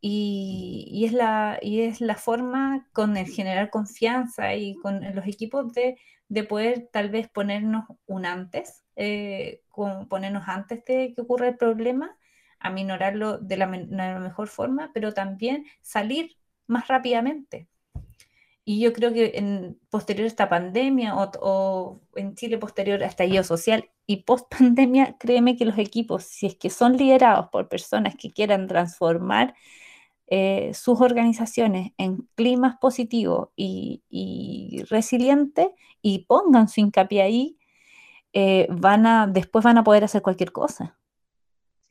y, 0.00 1.04
es 1.06 1.12
la, 1.12 1.58
y 1.62 1.82
es 1.82 2.00
la 2.00 2.16
forma 2.16 2.88
con 2.92 3.16
el 3.16 3.28
generar 3.28 3.70
confianza 3.70 4.54
y 4.54 4.74
con 4.74 5.00
los 5.14 5.26
equipos 5.26 5.72
de, 5.72 5.96
de 6.28 6.42
poder 6.44 6.88
tal 6.92 7.10
vez 7.10 7.28
ponernos 7.28 7.84
un 8.06 8.26
antes, 8.26 8.84
eh, 8.96 9.62
ponernos 10.08 10.48
antes 10.48 10.84
de 10.84 11.14
que 11.14 11.22
ocurra 11.22 11.48
el 11.48 11.56
problema, 11.56 12.18
aminorarlo 12.58 13.38
de 13.38 13.56
la, 13.56 13.66
de 13.66 13.96
la 13.96 14.18
mejor 14.18 14.48
forma, 14.48 14.90
pero 14.92 15.14
también 15.14 15.66
salir 15.82 16.36
más 16.72 16.88
rápidamente. 16.88 17.68
Y 18.64 18.80
yo 18.80 18.92
creo 18.92 19.12
que 19.12 19.32
en 19.34 19.78
posterior 19.90 20.24
a 20.24 20.28
esta 20.28 20.48
pandemia 20.48 21.16
o, 21.16 21.30
o, 21.40 22.00
en 22.14 22.34
Chile 22.36 22.58
posterior 22.58 23.02
a 23.02 23.06
estallido 23.06 23.42
social 23.44 23.90
y 24.06 24.18
post 24.18 24.46
pandemia, 24.58 25.16
créeme 25.18 25.56
que 25.56 25.64
los 25.64 25.78
equipos, 25.78 26.24
si 26.24 26.46
es 26.46 26.56
que 26.56 26.70
son 26.70 26.96
liderados 26.96 27.48
por 27.50 27.68
personas 27.68 28.14
que 28.16 28.30
quieran 28.30 28.68
transformar 28.68 29.54
eh, 30.34 30.72
sus 30.72 30.98
organizaciones 31.02 31.92
en 31.98 32.26
climas 32.36 32.76
positivos 32.80 33.50
y, 33.54 34.02
resilientes 34.88 35.68
y 36.00 36.20
pongan 36.20 36.68
su 36.68 36.80
hincapié 36.80 37.20
ahí, 37.20 37.58
eh, 38.32 38.66
van 38.70 39.04
a, 39.06 39.26
después 39.26 39.62
van 39.62 39.76
a 39.76 39.84
poder 39.84 40.04
hacer 40.04 40.22
cualquier 40.22 40.50
cosa. 40.52 40.98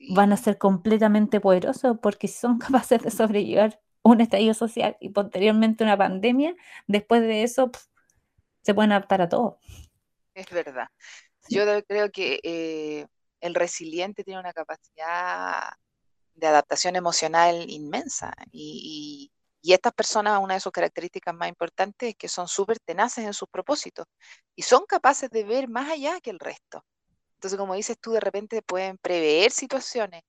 Van 0.10 0.34
a 0.34 0.38
ser 0.38 0.58
completamente 0.58 1.40
poderosos 1.40 2.00
porque 2.02 2.28
son 2.28 2.58
capaces 2.60 3.04
de 3.04 3.12
sobrellevar 3.12 3.80
un 4.04 4.22
estallido 4.22 4.54
social 4.54 4.98
y 5.00 5.10
posteriormente 5.10 5.84
una 5.84 5.98
pandemia, 5.98 6.56
después 6.88 7.22
de 7.22 7.44
eso 7.44 7.72
se 8.62 8.74
pueden 8.74 8.92
adaptar 8.92 9.22
a 9.22 9.30
todo. 9.30 9.60
Es 10.34 10.50
verdad. 10.50 10.88
Yo 11.50 11.64
creo 11.88 12.12
que 12.12 12.40
eh, 12.44 13.08
el 13.42 13.56
resiliente 13.56 14.24
tiene 14.24 14.40
una 14.40 14.54
capacidad 14.54 15.74
de 16.34 16.48
adaptación 16.48 16.96
emocional 16.96 17.70
inmensa. 17.70 18.34
Y, 18.52 19.32
estas 19.64 19.94
personas, 19.94 20.42
una 20.42 20.56
de 20.56 20.60
sus 20.60 20.72
características 20.72 21.36
más 21.36 21.48
importantes 21.48 22.10
es 22.10 22.16
que 22.16 22.28
son 22.28 22.48
súper 22.48 22.80
tenaces 22.80 23.26
en 23.26 23.34
sus 23.34 23.48
propósitos 23.48 24.08
y 24.56 24.64
son 24.64 24.86
capaces 24.88 25.30
de 25.30 25.44
ver 25.44 25.70
más 25.70 25.90
allá 25.90 26.20
que 26.20 26.32
el 26.32 26.40
resto. 26.40 26.84
Entonces, 27.36 27.60
como 27.60 27.76
dices 27.76 27.98
tú, 28.00 28.12
de 28.12 28.20
repente 28.20 28.62
pueden 28.64 28.98
prever 28.98 29.52
situaciones 29.52 30.24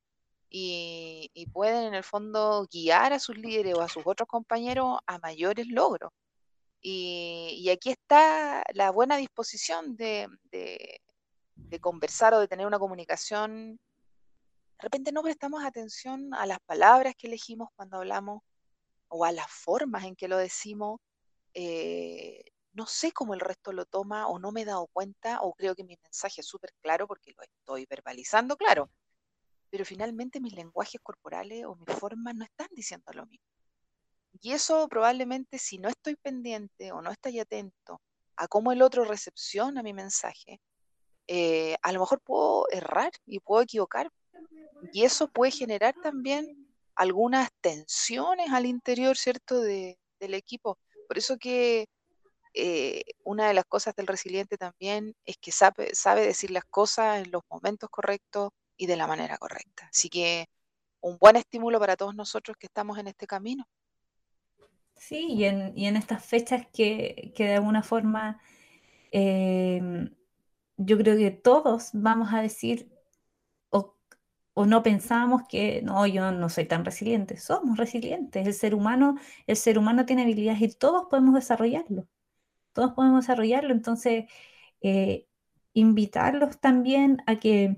y, 0.54 1.46
pueden 1.52 1.84
en 1.86 1.94
el 1.94 2.04
fondo 2.04 2.68
guiar 2.70 3.12
a 3.14 3.18
sus 3.18 3.36
líderes 3.38 3.74
o 3.74 3.80
a 3.80 3.88
sus 3.88 4.02
otros 4.06 4.28
compañeros 4.28 4.98
a 5.06 5.18
mayores 5.18 5.66
logros. 5.68 6.12
Y, 6.80 7.68
aquí 7.70 7.90
está 7.90 8.62
la 8.74 8.90
buena 8.90 9.16
disposición 9.16 9.96
de, 9.96 10.28
conversar 11.80 12.34
o 12.34 12.40
de 12.40 12.48
tener 12.48 12.66
una 12.66 12.78
comunicación 12.78 13.78
de 14.78 14.84
repente 14.84 15.12
no 15.12 15.22
prestamos 15.22 15.64
atención 15.64 16.34
a 16.34 16.44
las 16.44 16.58
palabras 16.66 17.14
que 17.16 17.28
elegimos 17.28 17.68
cuando 17.76 17.98
hablamos 17.98 18.42
o 19.08 19.24
a 19.24 19.32
las 19.32 19.48
formas 19.48 20.04
en 20.04 20.16
que 20.16 20.26
lo 20.28 20.36
decimos. 20.36 21.00
Eh, 21.54 22.44
no 22.72 22.86
sé 22.86 23.12
cómo 23.12 23.34
el 23.34 23.40
resto 23.40 23.72
lo 23.72 23.84
toma 23.86 24.26
o 24.26 24.38
no 24.40 24.50
me 24.50 24.62
he 24.62 24.64
dado 24.64 24.88
cuenta 24.88 25.40
o 25.42 25.54
creo 25.54 25.76
que 25.76 25.84
mi 25.84 25.96
mensaje 26.02 26.40
es 26.40 26.46
súper 26.48 26.72
claro 26.82 27.06
porque 27.06 27.32
lo 27.36 27.42
estoy 27.44 27.86
verbalizando, 27.88 28.56
claro. 28.56 28.90
Pero 29.72 29.86
finalmente 29.86 30.38
mis 30.38 30.52
lenguajes 30.52 31.00
corporales 31.02 31.64
o 31.64 31.74
mis 31.76 31.96
formas 31.96 32.34
no 32.34 32.44
están 32.44 32.68
diciendo 32.72 33.10
lo 33.14 33.24
mismo. 33.24 33.46
Y 34.42 34.52
eso 34.52 34.86
probablemente 34.86 35.58
si 35.58 35.78
no 35.78 35.88
estoy 35.88 36.16
pendiente 36.16 36.92
o 36.92 37.00
no 37.00 37.10
estoy 37.10 37.40
atento 37.40 38.02
a 38.36 38.48
cómo 38.48 38.72
el 38.72 38.82
otro 38.82 39.04
recepciona 39.04 39.82
mi 39.82 39.94
mensaje, 39.94 40.60
eh, 41.26 41.74
a 41.80 41.90
lo 41.92 42.00
mejor 42.00 42.20
puedo 42.20 42.66
errar 42.70 43.12
y 43.24 43.40
puedo 43.40 43.62
equivocar 43.62 44.10
y 44.92 45.04
eso 45.04 45.28
puede 45.28 45.52
generar 45.52 45.94
también 46.02 46.68
algunas 46.94 47.48
tensiones 47.62 48.50
al 48.52 48.66
interior, 48.66 49.16
¿cierto?, 49.16 49.62
de, 49.62 49.98
del 50.20 50.34
equipo. 50.34 50.78
Por 51.08 51.16
eso 51.16 51.38
que 51.38 51.86
eh, 52.52 53.04
una 53.24 53.48
de 53.48 53.54
las 53.54 53.64
cosas 53.64 53.94
del 53.96 54.06
resiliente 54.06 54.58
también 54.58 55.14
es 55.24 55.38
que 55.38 55.50
sabe, 55.50 55.94
sabe 55.94 56.26
decir 56.26 56.50
las 56.50 56.66
cosas 56.66 57.24
en 57.24 57.30
los 57.30 57.42
momentos 57.48 57.88
correctos 57.88 58.50
y 58.82 58.86
de 58.86 58.96
la 58.96 59.06
manera 59.06 59.38
correcta. 59.38 59.88
Así 59.90 60.08
que 60.08 60.46
un 61.00 61.18
buen 61.18 61.36
estímulo 61.36 61.78
para 61.80 61.96
todos 61.96 62.14
nosotros 62.14 62.56
que 62.56 62.66
estamos 62.66 62.98
en 62.98 63.08
este 63.08 63.26
camino. 63.26 63.64
Sí, 64.96 65.26
y 65.30 65.44
en, 65.44 65.72
y 65.76 65.86
en 65.86 65.96
estas 65.96 66.24
fechas 66.24 66.66
que, 66.72 67.32
que 67.34 67.44
de 67.44 67.54
alguna 67.54 67.82
forma 67.82 68.40
em, 69.10 70.14
yo 70.76 70.98
creo 70.98 71.16
que 71.16 71.30
todos 71.30 71.90
vamos 71.92 72.32
a 72.32 72.42
decir, 72.42 72.90
o 74.54 74.66
no 74.66 74.82
pensamos 74.82 75.42
que 75.48 75.82
no, 75.82 76.06
yo 76.06 76.32
no 76.32 76.48
soy 76.48 76.66
tan 76.66 76.84
resiliente. 76.84 77.36
Somos 77.38 77.78
resilientes. 77.78 78.46
El 78.46 78.54
ser 78.54 78.74
humano, 78.74 79.16
el 79.46 79.56
ser 79.56 79.78
humano 79.78 80.04
tiene 80.06 80.22
habilidades 80.22 80.60
y 80.62 80.68
todos 80.74 81.06
podemos 81.10 81.34
desarrollarlo. 81.34 82.06
Todos 82.72 82.92
podemos 82.92 83.22
desarrollarlo. 83.24 83.72
Entonces, 83.72 84.26
eh, 84.82 85.26
invitarlos 85.74 86.60
también 86.60 87.22
a 87.26 87.36
que, 87.38 87.76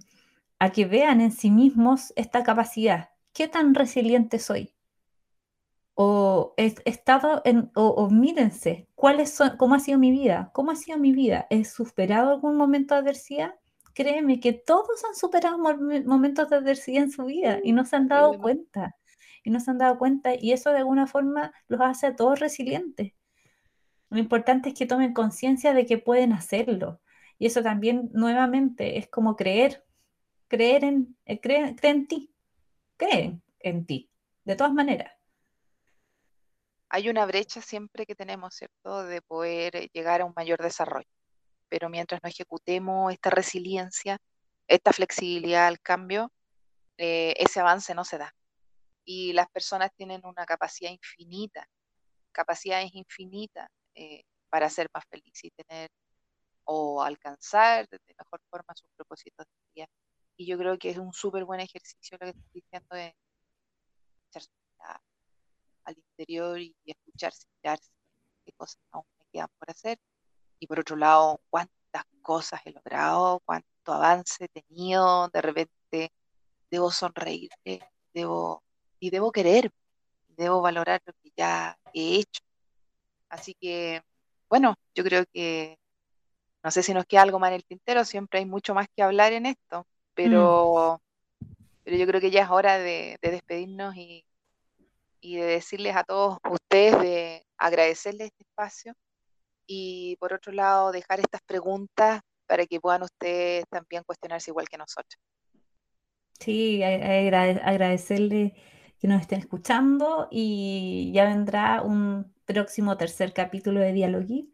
a 0.64 0.70
que 0.70 0.87
vean 0.87 1.20
en 1.20 1.33
sí 1.33 1.50
mismos 1.50 2.12
esta 2.16 2.42
capacidad. 2.42 3.11
¿Qué 3.33 3.48
tan 3.48 3.74
resiliente 3.74 4.38
soy? 4.38 4.74
O 5.94 6.55
he 6.57 6.74
estado 6.85 7.42
en, 7.44 7.70
o, 7.74 7.88
o 7.88 8.11
mírense, 8.11 8.88
¿cuáles 8.94 9.31
son, 9.31 9.57
cómo 9.57 9.74
ha 9.74 9.81
sido 9.81 9.98
mi 9.98 10.11
vida? 10.11 10.50
¿Cómo 10.53 10.70
ha 10.70 10.77
sido 10.77 10.98
mi 10.98 11.12
vida? 11.12 11.46
¿He 11.50 11.64
superado 11.64 12.31
algún 12.31 12.57
momento 12.57 12.94
de 12.94 13.00
adversidad? 13.00 13.55
créeme 13.94 14.40
que 14.40 14.53
todos 14.53 15.05
han 15.09 15.14
superado 15.14 15.57
momentos 15.59 16.50
de 16.50 16.57
adversidad 16.57 17.05
en 17.05 17.11
su 17.11 17.24
vida 17.24 17.61
y 17.62 17.72
no 17.72 17.85
se 17.85 17.96
han 17.96 18.09
dado 18.09 18.38
cuenta. 18.38 18.96
y 19.44 19.50
no 19.50 19.61
se 19.61 19.70
han 19.70 19.79
dado 19.79 19.98
cuenta 19.98 20.35
y 20.35 20.53
eso 20.53 20.70
de 20.70 20.79
alguna 20.79 21.07
forma 21.07 21.53
los 21.68 21.81
hace 21.81 22.09
a 22.09 22.16
todos 22.16 22.40
resilientes. 22.40 23.12
Lo 24.11 24.18
importante 24.18 24.70
es 24.70 24.74
que 24.74 24.87
tomen 24.87 25.12
conciencia 25.12 25.74
de 25.74 25.87
que 25.87 25.98
pueden 25.98 26.33
hacerlo. 26.33 27.00
Y 27.38 27.46
eso 27.46 27.62
también, 27.62 28.11
nuevamente, 28.12 28.98
es 28.98 29.09
como 29.09 29.37
creer, 29.37 29.85
creer 30.55 30.85
en, 30.85 31.17
eh, 31.27 31.40
en 31.83 32.07
ti, 32.07 32.33
creen 32.97 33.43
en 33.59 33.87
ti, 33.87 34.09
de 34.45 34.55
todas 34.55 34.73
maneras. 34.73 35.12
Hay 36.90 37.09
una 37.09 37.27
brecha 37.27 37.61
siempre 37.61 38.07
que 38.07 38.14
tenemos, 38.14 38.55
¿cierto?, 38.55 39.05
de 39.05 39.21
poder 39.21 39.90
llegar 39.93 40.21
a 40.21 40.25
un 40.25 40.33
mayor 40.37 40.62
desarrollo. 40.62 41.09
Pero 41.69 41.88
mientras 41.88 42.21
no 42.23 42.29
ejecutemos 42.29 43.12
esta 43.12 43.31
resiliencia, 43.31 44.19
esta 44.69 44.93
flexibilidad 44.93 45.67
al 45.67 45.81
cambio, 45.81 46.31
eh, 46.99 47.35
ese 47.37 47.59
avance 47.59 47.93
no 47.93 48.05
se 48.05 48.19
da. 48.19 48.33
Y 49.05 49.33
las 49.33 49.49
personas 49.49 49.90
tienen 49.97 50.21
una 50.25 50.47
capacidad 50.47 50.90
infinita, 50.90 51.67
capacidades 52.31 52.95
infinitas 52.95 53.69
eh, 53.97 54.23
para 54.51 54.71
ser 54.71 54.88
más 54.95 55.05
felices 55.11 55.45
y 55.45 55.51
tener 55.51 55.90
o 56.64 57.03
alcanzar 57.03 57.88
de 57.88 57.99
mejor 58.17 58.40
forma 58.49 58.73
sus 58.77 58.88
propósitos 58.97 59.47
de 59.47 59.53
vida. 59.75 59.88
Y 60.37 60.47
yo 60.47 60.59
creo 60.59 60.79
que 60.79 60.90
es 60.90 60.99
un 60.99 61.12
súper 61.12 61.44
buen 61.44 61.61
ejercicio 61.61 62.18
lo 62.20 62.27
que 62.27 62.38
estoy 62.38 62.61
diciendo 62.61 62.97
de 62.97 63.14
echarse 64.29 64.51
al 65.85 65.97
interior 65.97 66.59
y 66.59 66.75
escucharse, 66.87 67.47
mirarse 67.62 67.90
qué 68.44 68.53
cosas 68.53 68.79
aún 68.90 69.05
me 69.18 69.27
quedan 69.33 69.49
por 69.59 69.70
hacer. 69.70 69.99
Y 70.59 70.66
por 70.66 70.81
otro 70.81 70.97
lado, 70.97 71.40
cuántas 71.51 72.05
cosas 72.23 72.61
he 72.64 72.73
logrado, 72.73 73.40
cuánto 73.44 73.92
avance 73.92 74.44
he 74.44 74.49
tenido, 74.49 75.29
de 75.29 75.42
repente 75.42 76.12
debo 76.70 76.90
sonreír, 76.90 77.51
debo, 78.12 78.62
y 78.99 79.11
debo 79.11 79.31
querer, 79.31 79.70
debo 80.29 80.61
valorar 80.62 81.03
lo 81.05 81.12
que 81.14 81.33
ya 81.37 81.79
he 81.92 82.16
hecho. 82.16 82.42
Así 83.29 83.55
que, 83.55 84.03
bueno, 84.49 84.77
yo 84.94 85.05
creo 85.05 85.25
que 85.33 85.79
no 86.62 86.70
sé 86.70 86.83
si 86.83 86.94
nos 86.94 87.05
queda 87.05 87.23
algo 87.23 87.38
más 87.38 87.49
en 87.49 87.57
el 87.57 87.64
tintero, 87.64 88.05
siempre 88.05 88.38
hay 88.40 88.47
mucho 88.47 88.75
más 88.75 88.88
que 88.97 89.03
hablar 89.03 89.33
en 89.35 89.47
esto, 89.47 89.87
pero, 90.14 91.00
mm. 91.40 91.46
pero 91.85 91.96
yo 91.96 92.07
creo 92.07 92.20
que 92.20 92.31
ya 92.31 92.42
es 92.42 92.50
hora 92.50 92.79
de, 92.79 93.18
despedirnos 93.20 93.96
y, 93.96 94.24
y, 95.20 95.37
de 95.37 95.44
decirles 95.44 95.96
a 95.96 96.05
todos 96.05 96.38
ustedes, 96.50 97.00
de 97.00 97.46
agradecerles 97.59 98.29
este 98.29 98.44
espacio 98.44 98.94
y 99.66 100.16
por 100.20 100.33
otro 100.33 100.53
lado 100.53 100.92
dejar 100.92 101.20
estas 101.20 101.40
preguntas 101.42 102.20
para 102.46 102.66
que 102.66 102.81
puedan 102.81 103.03
ustedes 103.03 103.64
también 103.70 104.03
cuestionarse 104.05 104.50
igual 104.50 104.68
que 104.68 104.77
nosotros. 104.77 105.18
Sí, 106.38 106.83
agradecerles 106.83 108.53
que 108.98 109.09
nos 109.09 109.20
estén 109.20 109.38
escuchando 109.38 110.29
y 110.31 111.11
ya 111.14 111.24
vendrá 111.27 111.83
un 111.83 112.35
próximo 112.44 112.96
tercer 112.96 113.33
capítulo 113.33 113.81
de 113.81 113.92
Dialogui. 113.92 114.53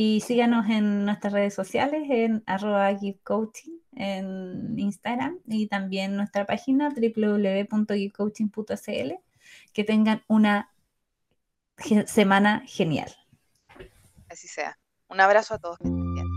Y 0.00 0.20
síganos 0.20 0.70
en 0.70 1.06
nuestras 1.06 1.32
redes 1.32 1.54
sociales 1.54 2.08
en 2.08 2.44
arroba 2.46 2.96
coaching 3.24 3.78
en 3.96 4.78
Instagram 4.78 5.40
y 5.48 5.66
también 5.66 6.16
nuestra 6.16 6.46
página 6.46 6.90
www.givecoaching.cl. 6.90 9.12
Que 9.72 9.82
tengan 9.82 10.22
una 10.28 10.72
semana 12.06 12.62
genial. 12.64 13.12
Así 14.28 14.46
sea. 14.46 14.78
Un 15.08 15.20
abrazo 15.20 15.54
a 15.54 15.58
todos. 15.58 15.78
Que 15.78 15.88
estén 15.88 16.14
bien. 16.14 16.28